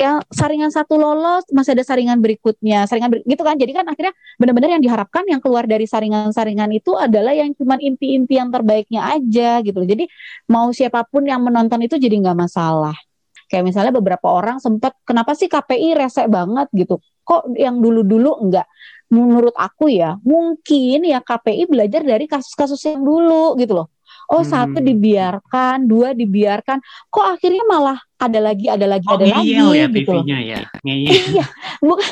ya 0.00 0.16
saringan 0.32 0.72
satu 0.72 0.96
lolos 0.96 1.44
masih 1.52 1.76
ada 1.76 1.84
saringan 1.84 2.24
berikutnya 2.24 2.88
saringan 2.88 3.12
ber 3.12 3.20
gitu 3.28 3.44
kan 3.44 3.60
jadi 3.60 3.84
kan 3.84 3.84
akhirnya 3.84 4.16
benar-benar 4.40 4.72
yang 4.72 4.80
diharapkan 4.80 5.28
yang 5.28 5.44
keluar 5.44 5.68
dari 5.68 5.84
saringan-saringan 5.84 6.72
itu 6.72 6.96
adalah 6.96 7.36
yang 7.36 7.52
cuma 7.52 7.76
inti-inti 7.76 8.40
yang 8.40 8.48
terbaiknya 8.48 9.12
aja 9.12 9.60
gitu 9.60 9.84
jadi 9.84 10.08
mau 10.48 10.72
siapa 10.72 11.04
pun 11.04 11.28
yang 11.28 11.44
menonton 11.44 11.84
itu 11.84 12.00
jadi 12.00 12.16
nggak 12.16 12.48
masalah 12.48 12.96
Kayak 13.50 13.64
misalnya 13.66 13.90
beberapa 13.90 14.30
orang 14.30 14.62
sempat 14.62 14.94
kenapa 15.02 15.34
sih 15.34 15.50
KPI 15.50 15.98
resek 15.98 16.30
banget 16.30 16.70
gitu. 16.70 17.02
Kok 17.26 17.58
yang 17.58 17.82
dulu-dulu 17.82 18.46
enggak? 18.46 18.70
Menurut 19.10 19.58
aku 19.58 19.90
ya, 19.90 20.14
mungkin 20.22 21.02
ya 21.02 21.18
KPI 21.18 21.66
belajar 21.66 22.06
dari 22.06 22.30
kasus-kasus 22.30 22.78
yang 22.86 23.02
dulu 23.02 23.58
gitu 23.58 23.74
loh. 23.74 23.90
Oh, 24.30 24.46
hmm. 24.46 24.50
satu 24.54 24.78
dibiarkan, 24.78 25.90
dua 25.90 26.14
dibiarkan. 26.14 26.78
Kok 27.10 27.26
akhirnya 27.34 27.66
malah 27.66 27.98
ada 28.14 28.38
lagi, 28.38 28.70
ada 28.70 28.86
lagi, 28.86 29.06
oh, 29.10 29.18
ada 29.18 29.26
lagi 29.26 29.50
ya 29.74 29.86
gitu 29.90 30.10
loh. 30.14 30.22
ya. 30.22 30.58
Iya, 31.34 31.44
bukan. 31.82 32.10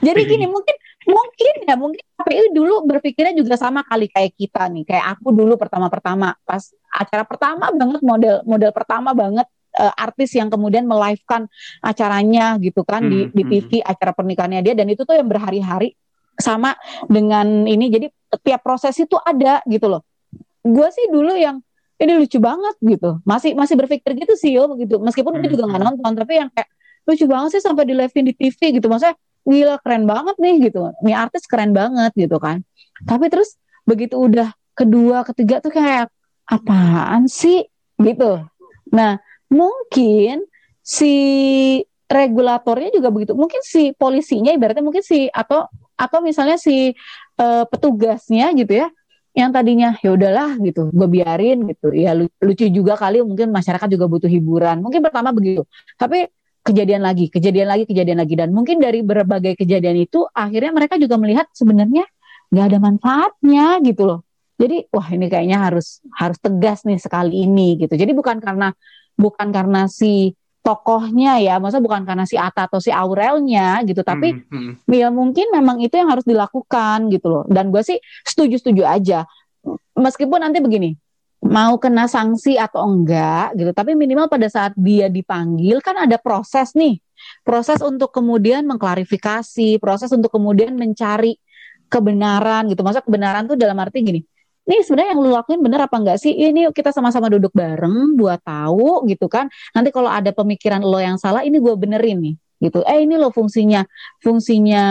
Jadi 0.00 0.20
gini, 0.24 0.46
mungkin 0.48 0.76
mungkin 1.04 1.54
ya, 1.68 1.74
mungkin 1.76 2.04
KPI 2.16 2.56
dulu 2.56 2.74
berpikirnya 2.88 3.36
juga 3.36 3.60
sama 3.60 3.84
kali 3.84 4.08
kayak 4.08 4.32
kita 4.32 4.72
nih. 4.72 4.88
Kayak 4.88 5.20
aku 5.20 5.36
dulu 5.36 5.60
pertama-pertama 5.60 6.32
pas 6.48 6.64
acara 6.88 7.28
pertama 7.28 7.68
banget 7.76 8.00
model 8.00 8.36
model 8.48 8.70
pertama 8.72 9.12
banget 9.12 9.44
uh, 9.78 9.94
artis 9.98 10.34
yang 10.38 10.48
kemudian 10.48 10.86
melivekan 10.86 11.50
acaranya 11.82 12.56
gitu 12.62 12.82
kan 12.86 13.04
hmm, 13.04 13.10
di 13.10 13.18
di 13.30 13.42
TV 13.46 13.70
hmm. 13.82 13.90
acara 13.90 14.12
pernikahannya 14.14 14.60
dia. 14.62 14.74
Dan 14.74 14.90
itu 14.90 15.02
tuh 15.02 15.18
yang 15.18 15.26
berhari-hari 15.26 15.98
sama 16.38 16.74
dengan 17.06 17.66
ini. 17.66 17.90
Jadi 17.90 18.06
tiap 18.42 18.62
proses 18.62 18.94
itu 18.98 19.14
ada 19.22 19.62
gitu 19.66 19.86
loh. 19.90 20.02
Gue 20.64 20.88
sih 20.90 21.06
dulu 21.10 21.34
yang 21.36 21.60
ini 22.00 22.12
lucu 22.18 22.38
banget 22.42 22.74
gitu. 22.82 23.22
Masih 23.22 23.54
masih 23.54 23.74
berpikir 23.78 24.14
gitu 24.18 24.34
sih 24.34 24.54
yo 24.54 24.70
gitu. 24.78 24.98
Meskipun 24.98 25.38
gue 25.38 25.50
juga 25.50 25.70
nggak 25.70 25.78
hmm, 25.78 25.90
hmm. 25.90 26.00
nonton 26.02 26.12
tapi 26.18 26.32
yang 26.38 26.50
kayak 26.50 26.68
lucu 27.04 27.24
banget 27.28 27.60
sih 27.60 27.62
sampai 27.62 27.84
di 27.86 27.94
live 27.94 28.12
di 28.12 28.34
TV 28.34 28.58
gitu. 28.80 28.86
Maksudnya 28.90 29.14
gila 29.44 29.76
keren 29.84 30.04
banget 30.08 30.36
nih 30.40 30.54
gitu. 30.70 30.90
Nih 31.04 31.14
artis 31.14 31.44
keren 31.46 31.70
banget 31.76 32.12
gitu 32.16 32.36
kan. 32.40 32.64
Tapi 33.04 33.28
terus 33.28 33.60
begitu 33.84 34.16
udah 34.16 34.50
kedua 34.74 35.22
ketiga 35.28 35.60
tuh 35.60 35.70
kayak 35.70 36.10
apaan 36.48 37.28
sih? 37.30 37.68
Gitu. 38.00 38.42
Nah 38.90 39.20
mungkin 39.50 40.44
si 40.84 41.14
regulatornya 42.08 42.92
juga 42.92 43.08
begitu. 43.08 43.32
Mungkin 43.32 43.60
si 43.64 43.96
polisinya 43.96 44.52
ibaratnya 44.52 44.84
mungkin 44.84 45.02
si 45.02 45.26
atau 45.32 45.66
atau 45.94 46.18
misalnya 46.20 46.60
si 46.60 46.92
uh, 47.40 47.64
petugasnya 47.70 48.50
gitu 48.54 48.82
ya 48.84 48.88
yang 49.34 49.50
tadinya 49.50 49.98
ya 49.98 50.14
udahlah 50.14 50.54
gitu 50.62 50.94
gue 50.94 51.08
biarin 51.10 51.66
gitu. 51.74 51.90
Ya 51.90 52.14
lucu 52.14 52.70
juga 52.70 52.94
kali 52.94 53.24
mungkin 53.24 53.50
masyarakat 53.50 53.88
juga 53.90 54.06
butuh 54.06 54.30
hiburan. 54.30 54.84
Mungkin 54.84 55.02
pertama 55.02 55.34
begitu. 55.34 55.66
Tapi 55.98 56.30
kejadian 56.62 57.02
lagi 57.02 57.28
kejadian 57.28 57.68
lagi 57.72 57.84
kejadian 57.88 58.18
lagi. 58.22 58.34
Dan 58.38 58.54
mungkin 58.54 58.78
dari 58.78 59.02
berbagai 59.02 59.58
kejadian 59.58 60.06
itu 60.06 60.22
akhirnya 60.30 60.70
mereka 60.70 60.94
juga 61.00 61.18
melihat 61.18 61.50
sebenarnya 61.50 62.06
nggak 62.54 62.66
ada 62.70 62.78
manfaatnya 62.78 63.66
gitu 63.82 64.02
loh. 64.06 64.20
Jadi 64.54 64.86
wah 64.94 65.08
ini 65.10 65.26
kayaknya 65.26 65.66
harus 65.66 65.98
harus 66.14 66.38
tegas 66.38 66.86
nih 66.86 67.02
sekali 67.02 67.42
ini 67.42 67.74
gitu. 67.74 67.98
Jadi 67.98 68.14
bukan 68.14 68.38
karena 68.38 68.70
bukan 69.14 69.48
karena 69.54 69.86
si 69.86 70.34
tokohnya 70.64 71.36
ya, 71.44 71.60
maksudnya 71.60 71.84
bukan 71.84 72.02
karena 72.08 72.24
si 72.24 72.40
Ata 72.40 72.64
atau 72.64 72.80
si 72.80 72.88
Aurelnya 72.88 73.84
gitu, 73.84 74.00
tapi 74.00 74.32
hmm, 74.32 74.88
hmm. 74.88 74.88
ya 74.88 75.12
mungkin 75.12 75.52
memang 75.52 75.76
itu 75.84 75.92
yang 76.00 76.08
harus 76.08 76.24
dilakukan 76.24 77.12
gitu 77.12 77.28
loh. 77.28 77.44
Dan 77.44 77.68
gue 77.68 77.84
sih 77.84 78.00
setuju-setuju 78.24 78.80
aja, 78.80 79.28
meskipun 79.92 80.40
nanti 80.40 80.64
begini, 80.64 80.96
mau 81.44 81.76
kena 81.76 82.08
sanksi 82.08 82.56
atau 82.56 82.88
enggak 82.88 83.52
gitu, 83.60 83.76
tapi 83.76 83.92
minimal 83.92 84.32
pada 84.32 84.48
saat 84.48 84.72
dia 84.72 85.12
dipanggil 85.12 85.84
kan 85.84 86.00
ada 86.00 86.16
proses 86.16 86.72
nih, 86.72 86.96
proses 87.44 87.84
untuk 87.84 88.08
kemudian 88.08 88.64
mengklarifikasi, 88.64 89.76
proses 89.76 90.08
untuk 90.16 90.32
kemudian 90.32 90.72
mencari 90.72 91.36
kebenaran 91.92 92.72
gitu. 92.72 92.80
Masa 92.80 93.04
kebenaran 93.04 93.44
tuh 93.44 93.60
dalam 93.60 93.76
arti 93.76 94.00
gini, 94.00 94.24
nih 94.64 94.80
sebenarnya 94.84 95.10
yang 95.16 95.20
lu 95.20 95.30
lakuin 95.32 95.60
bener 95.60 95.80
apa 95.84 95.96
enggak 96.00 96.18
sih? 96.20 96.32
Ini 96.32 96.72
kita 96.72 96.90
sama-sama 96.90 97.28
duduk 97.28 97.52
bareng 97.52 98.16
buat 98.16 98.40
tahu 98.40 99.04
gitu 99.08 99.28
kan. 99.28 99.48
Nanti 99.76 99.92
kalau 99.92 100.08
ada 100.08 100.32
pemikiran 100.32 100.80
lo 100.80 100.96
yang 101.00 101.20
salah, 101.20 101.44
ini 101.44 101.60
gue 101.60 101.74
benerin 101.76 102.18
nih 102.20 102.34
gitu. 102.64 102.80
Eh 102.88 103.04
ini 103.04 103.20
lo 103.20 103.28
fungsinya 103.28 103.84
fungsinya 104.24 104.84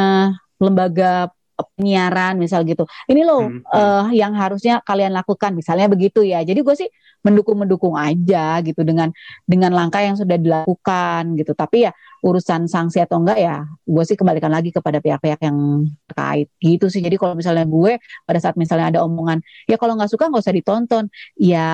lembaga 0.62 1.34
penyiaran 1.54 2.42
misal 2.42 2.66
gitu. 2.66 2.84
Ini 3.06 3.22
loh 3.24 3.46
hmm, 3.46 3.62
uh, 3.70 4.06
yang 4.12 4.34
harusnya 4.34 4.82
kalian 4.84 5.14
lakukan 5.14 5.54
misalnya 5.54 5.86
begitu 5.90 6.26
ya. 6.26 6.42
Jadi 6.42 6.60
gue 6.66 6.76
sih 6.76 6.90
mendukung-mendukung 7.24 7.96
aja 7.96 8.60
gitu 8.66 8.84
dengan 8.84 9.14
dengan 9.48 9.72
langkah 9.72 10.02
yang 10.04 10.18
sudah 10.18 10.36
dilakukan 10.36 11.38
gitu. 11.38 11.54
Tapi 11.54 11.90
ya 11.90 11.92
urusan 12.24 12.72
sanksi 12.72 13.04
atau 13.04 13.20
enggak 13.20 13.38
ya 13.40 13.68
gue 13.68 14.04
sih 14.08 14.16
kembalikan 14.16 14.50
lagi 14.50 14.72
kepada 14.72 15.04
pihak-pihak 15.04 15.40
yang 15.46 15.88
terkait 16.10 16.48
gitu 16.60 16.90
sih. 16.90 17.02
Jadi 17.04 17.16
kalau 17.22 17.38
misalnya 17.38 17.68
gue 17.70 18.02
pada 18.26 18.40
saat 18.42 18.58
misalnya 18.58 18.94
ada 18.96 19.00
omongan 19.06 19.40
ya 19.70 19.78
kalau 19.78 19.94
nggak 19.96 20.10
suka 20.10 20.28
nggak 20.32 20.44
usah 20.44 20.56
ditonton 20.56 21.06
ya 21.38 21.72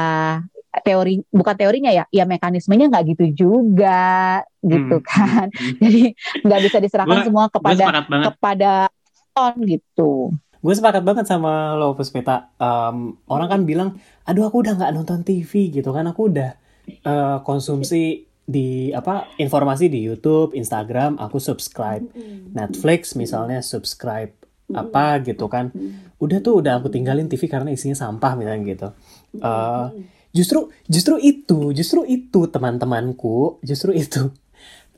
teori 0.85 1.25
bukan 1.33 1.55
teorinya 1.57 1.89
ya 1.89 2.05
ya 2.13 2.23
mekanismenya 2.29 2.93
nggak 2.93 3.05
gitu 3.17 3.25
juga 3.33 4.45
gitu 4.61 5.01
hmm. 5.01 5.05
kan 5.05 5.47
hmm. 5.49 5.75
jadi 5.83 6.03
nggak 6.45 6.61
bisa 6.69 6.77
diserahkan 6.77 7.17
gua, 7.17 7.25
semua 7.25 7.45
kepada 7.49 7.83
kepada 8.05 8.73
gitu. 9.63 10.33
Gue 10.59 10.73
sepakat 10.75 11.03
banget 11.07 11.25
sama 11.27 11.79
lo 11.79 11.95
Puspita. 11.95 12.51
Um, 12.59 13.15
orang 13.31 13.47
kan 13.47 13.61
bilang, 13.63 13.89
aduh 14.27 14.51
aku 14.51 14.67
udah 14.67 14.75
nggak 14.75 14.91
nonton 14.91 15.23
TV 15.23 15.71
gitu 15.71 15.95
kan, 15.95 16.03
aku 16.11 16.27
udah 16.27 16.51
uh, 17.07 17.39
konsumsi 17.47 18.27
di 18.49 18.89
apa 18.91 19.29
informasi 19.39 19.87
di 19.87 20.03
YouTube, 20.03 20.57
Instagram, 20.57 21.15
aku 21.21 21.39
subscribe. 21.39 22.03
Netflix 22.51 23.13
misalnya 23.15 23.63
subscribe 23.63 24.33
apa 24.73 25.21
gitu 25.23 25.45
kan. 25.47 25.71
Udah 26.19 26.43
tuh 26.43 26.59
udah 26.59 26.81
aku 26.81 26.91
tinggalin 26.91 27.29
TV 27.31 27.45
karena 27.47 27.71
isinya 27.71 27.95
sampah 27.95 28.33
misalnya 28.35 28.61
gitu. 28.65 28.87
Uh, 29.39 29.93
justru 30.35 30.73
justru 30.89 31.15
itu, 31.21 31.71
justru 31.71 32.03
itu 32.03 32.49
teman-temanku, 32.51 33.61
justru 33.63 33.95
itu. 33.95 34.33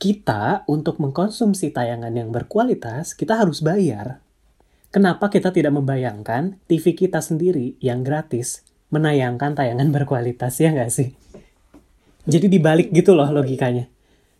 Kita 0.01 0.65
untuk 0.65 0.97
mengkonsumsi 0.97 1.69
tayangan 1.69 2.10
yang 2.10 2.34
berkualitas, 2.34 3.13
kita 3.13 3.38
harus 3.38 3.62
bayar. 3.62 4.17
Kenapa 4.91 5.32
kita 5.32 5.56
tidak 5.56 5.71
membayangkan 5.71 6.60
TV 6.67 6.91
kita 6.91 7.23
sendiri 7.23 7.80
yang 7.80 8.04
gratis 8.04 8.67
menayangkan 8.91 9.56
tayangan 9.56 9.88
berkualitas 9.95 10.60
ya 10.60 10.75
nggak 10.75 10.91
sih? 10.91 11.15
Jadi 12.27 12.51
dibalik 12.51 12.91
gitu 12.91 13.15
loh 13.15 13.32
logikanya. 13.32 13.88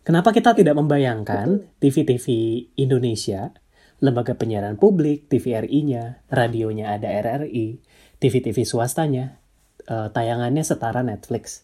Kenapa 0.02 0.34
kita 0.34 0.52
tidak 0.52 0.74
membayangkan 0.74 1.62
TV-TV 1.78 2.26
Indonesia, 2.74 3.54
lembaga 4.02 4.34
penyiaran 4.34 4.74
publik, 4.74 5.30
TVRI-nya, 5.30 6.26
radionya 6.26 6.98
ada 6.98 7.06
RRI, 7.06 7.78
TV-TV 8.18 8.66
swastanya, 8.66 9.38
uh, 9.86 10.10
tayangannya 10.10 10.66
setara 10.66 11.06
Netflix, 11.06 11.62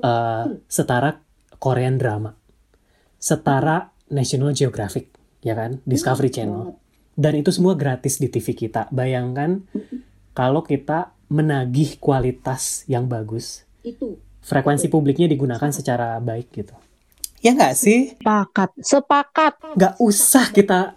uh, 0.00 0.56
setara 0.72 1.20
Korean 1.60 2.00
drama, 2.00 2.32
setara 3.20 3.92
National 4.08 4.56
Geographic, 4.56 5.12
ya 5.44 5.52
kan, 5.52 5.84
Discovery 5.84 6.32
Channel, 6.32 6.80
dan 7.18 7.34
itu 7.34 7.50
semua 7.50 7.74
gratis 7.74 8.22
di 8.22 8.30
TV 8.30 8.54
kita. 8.54 8.86
Bayangkan 8.94 9.66
kalau 10.30 10.62
kita 10.62 11.10
menagih 11.26 11.98
kualitas 11.98 12.86
yang 12.86 13.10
bagus. 13.10 13.66
Itu 13.82 14.22
frekuensi 14.46 14.86
publiknya 14.86 15.26
digunakan 15.26 15.68
secara 15.74 16.22
baik 16.22 16.54
gitu. 16.54 16.78
Ya 17.42 17.58
nggak 17.58 17.74
sih? 17.74 18.14
Sepakat, 18.18 18.70
sepakat. 18.78 19.52
Nggak 19.74 19.94
usah 19.98 20.46
kita 20.54 20.94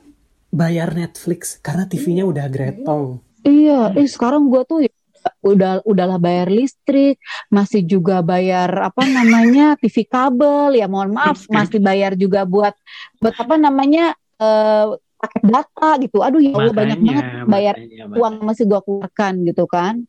bayar 0.54 0.94
Netflix 0.94 1.58
karena 1.58 1.90
TV-nya 1.90 2.30
udah 2.30 2.46
gretong. 2.48 3.18
Iya, 3.42 3.98
eh 3.98 4.06
sekarang 4.06 4.50
gua 4.50 4.62
tuh 4.62 4.86
ya, 4.86 4.94
udah 5.42 5.82
udahlah 5.86 6.18
bayar 6.22 6.50
listrik, 6.50 7.18
masih 7.50 7.82
juga 7.86 8.22
bayar 8.22 8.70
apa 8.94 9.06
namanya 9.06 9.74
TV 9.82 10.06
kabel 10.06 10.78
ya 10.78 10.86
mohon 10.86 11.18
maaf 11.18 11.50
masih 11.50 11.82
bayar 11.82 12.14
juga 12.14 12.46
buat 12.46 12.74
buat 13.18 13.34
apa 13.38 13.58
namanya 13.58 14.14
uh, 14.38 14.98
paket 15.22 15.44
data 15.46 15.90
gitu. 16.02 16.18
Aduh 16.26 16.42
ya 16.42 16.58
Allah 16.58 16.74
banyak 16.74 17.00
banget 17.00 17.26
bayar 17.46 17.76
makanya, 17.78 18.18
uang 18.18 18.34
masih 18.42 18.66
gua 18.66 18.82
keluarkan 18.82 19.34
gitu 19.46 19.64
kan. 19.70 20.04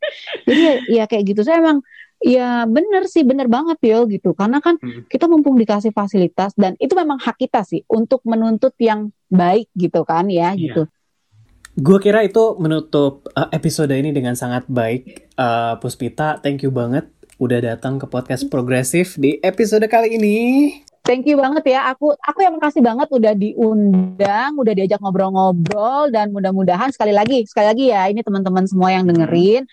Jadi 0.48 0.60
ya, 0.60 0.74
ya 0.88 1.04
kayak 1.04 1.24
gitu. 1.36 1.40
Saya 1.44 1.60
emang 1.60 1.84
Ya 2.22 2.70
bener 2.70 3.10
sih, 3.10 3.26
bener 3.26 3.50
banget 3.50 3.82
Pil 3.82 4.06
gitu. 4.06 4.30
Karena 4.32 4.62
kan 4.62 4.78
hmm. 4.78 5.10
kita 5.10 5.26
mumpung 5.26 5.58
dikasih 5.58 5.90
fasilitas 5.90 6.54
dan 6.54 6.78
itu 6.78 6.94
memang 6.94 7.18
hak 7.18 7.34
kita 7.34 7.66
sih 7.66 7.82
untuk 7.90 8.22
menuntut 8.22 8.78
yang 8.78 9.10
baik 9.26 9.66
gitu 9.74 10.06
kan 10.06 10.30
ya 10.30 10.54
yeah. 10.54 10.56
gitu. 10.56 10.82
Gue 11.72 11.98
kira 11.98 12.22
itu 12.22 12.54
menutup 12.60 13.26
uh, 13.32 13.48
episode 13.50 13.90
ini 13.90 14.14
dengan 14.14 14.38
sangat 14.38 14.68
baik. 14.70 15.32
Uh, 15.34 15.74
Puspita, 15.82 16.38
thank 16.38 16.62
you 16.62 16.70
banget 16.70 17.10
udah 17.42 17.58
datang 17.74 17.98
ke 17.98 18.06
podcast 18.06 18.46
progresif 18.46 19.18
di 19.18 19.42
episode 19.42 19.82
kali 19.90 20.14
ini. 20.14 20.38
Thank 21.02 21.26
you 21.26 21.34
banget 21.34 21.66
ya. 21.66 21.90
Aku 21.90 22.14
aku 22.14 22.38
yang 22.46 22.54
makasih 22.54 22.78
banget 22.78 23.10
udah 23.10 23.34
diundang, 23.34 24.54
udah 24.54 24.72
diajak 24.72 25.02
ngobrol-ngobrol 25.02 26.14
dan 26.14 26.30
mudah-mudahan 26.30 26.94
sekali 26.94 27.10
lagi, 27.10 27.42
sekali 27.42 27.66
lagi 27.66 27.84
ya 27.90 28.06
ini 28.06 28.22
teman-teman 28.22 28.70
semua 28.70 28.94
yang 28.94 29.10
dengerin 29.10 29.66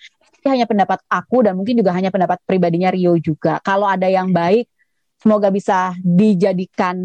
hanya 0.47 0.65
pendapat 0.65 1.03
aku 1.11 1.43
dan 1.43 1.59
mungkin 1.59 1.75
juga 1.75 1.91
hanya 1.91 2.09
pendapat 2.09 2.39
pribadinya 2.47 2.89
Rio 2.89 3.19
juga. 3.19 3.59
Kalau 3.59 3.85
ada 3.85 4.07
yang 4.07 4.31
baik, 4.31 4.71
semoga 5.19 5.51
bisa 5.51 5.91
dijadikan 5.99 6.95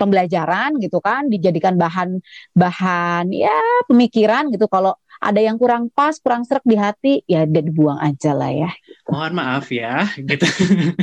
pembelajaran 0.00 0.80
gitu 0.80 0.98
kan, 1.04 1.28
dijadikan 1.28 1.76
bahan 1.76 2.18
bahan 2.56 3.28
ya 3.30 3.84
pemikiran 3.84 4.48
gitu. 4.48 4.64
Kalau 4.72 4.96
ada 5.20 5.36
yang 5.36 5.60
kurang 5.60 5.92
pas, 5.92 6.16
kurang 6.16 6.48
serak 6.48 6.64
di 6.64 6.80
hati, 6.80 7.14
ya 7.28 7.44
udah 7.44 7.62
dibuang 7.62 8.00
aja 8.00 8.32
lah 8.32 8.48
ya. 8.48 8.70
Mohon 9.12 9.32
maaf 9.36 9.68
ya, 9.68 10.08
gitu. 10.16 10.48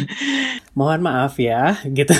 Mohon 0.77 1.01
maaf 1.05 1.37
ya, 1.37 1.77
gitu. 1.85 2.17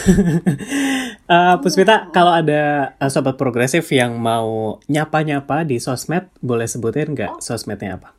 uh, 1.26 1.58
Puspita, 1.66 2.14
kalau 2.14 2.38
ada 2.38 2.94
uh, 3.02 3.10
sobat 3.10 3.34
progresif 3.34 3.90
yang 3.90 4.14
mau 4.22 4.78
nyapa-nyapa 4.86 5.66
di 5.66 5.82
sosmed, 5.82 6.30
boleh 6.38 6.70
sebutin 6.70 7.18
nggak 7.18 7.42
sosmednya 7.42 7.98
apa? 7.98 8.14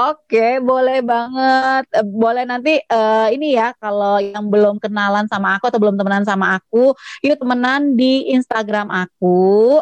Oke, 0.00 0.64
boleh 0.64 1.04
banget. 1.04 1.84
Eh, 1.92 2.06
boleh 2.08 2.48
nanti 2.48 2.80
uh, 2.88 3.28
ini 3.28 3.52
ya 3.52 3.76
kalau 3.76 4.16
yang 4.16 4.48
belum 4.48 4.80
kenalan 4.80 5.28
sama 5.28 5.60
aku 5.60 5.68
atau 5.68 5.76
belum 5.76 6.00
temenan 6.00 6.24
sama 6.24 6.56
aku, 6.56 6.96
yuk 7.20 7.36
temenan 7.36 8.00
di 8.00 8.32
Instagram 8.32 8.88
aku 8.88 9.76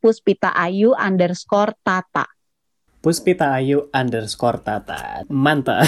@puspitaayu 0.00 0.96
underscore 0.96 1.76
tata. 1.84 2.37
Puspita 2.98 3.54
Ayu 3.54 3.86
underscore 3.94 4.58
Tata. 4.60 5.22
Mantap. 5.30 5.86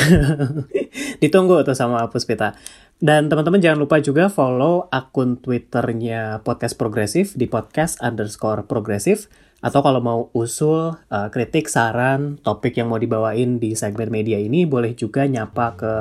Ditunggu 1.23 1.66
tuh 1.66 1.75
sama 1.75 2.07
Puspita. 2.07 2.55
Dan 3.01 3.33
teman-teman 3.33 3.59
jangan 3.59 3.81
lupa 3.81 3.99
juga 3.99 4.29
follow 4.29 4.87
akun 4.92 5.40
Twitternya 5.40 6.44
Podcast 6.44 6.77
Progresif 6.77 7.33
di 7.33 7.49
podcast 7.49 7.96
underscore 8.05 8.68
progresif 8.68 9.33
atau 9.64 9.81
kalau 9.81 10.01
mau 10.05 10.20
usul, 10.33 10.96
uh, 10.96 11.29
kritik, 11.33 11.68
saran, 11.68 12.40
topik 12.40 12.77
yang 12.77 12.88
mau 12.88 13.01
dibawain 13.01 13.61
di 13.61 13.77
segmen 13.77 14.09
media 14.09 14.40
ini, 14.40 14.64
boleh 14.64 14.96
juga 14.96 15.29
nyapa 15.29 15.66
ke 15.77 15.94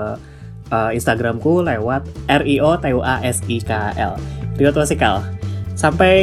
uh, 0.71 0.91
Instagramku 0.95 1.63
lewat 1.67 2.07
RIO 2.27 2.79
TUASIKL. 2.79 4.13
Rio 4.55 4.71
Tuasikal. 4.71 5.23
Sampai 5.79 6.19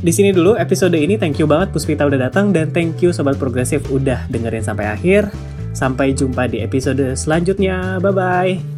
di 0.00 0.08
sini 0.08 0.32
dulu 0.32 0.56
episode 0.56 0.96
ini. 0.96 1.20
Thank 1.20 1.36
you 1.36 1.44
banget 1.44 1.68
Puspita 1.68 2.08
udah 2.08 2.32
datang 2.32 2.48
dan 2.48 2.72
thank 2.72 3.04
you 3.04 3.12
Sobat 3.12 3.36
Progresif 3.36 3.84
udah 3.92 4.24
dengerin 4.32 4.64
sampai 4.64 4.88
akhir. 4.88 5.28
Sampai 5.76 6.16
jumpa 6.16 6.48
di 6.48 6.64
episode 6.64 7.12
selanjutnya. 7.12 8.00
Bye-bye. 8.00 8.75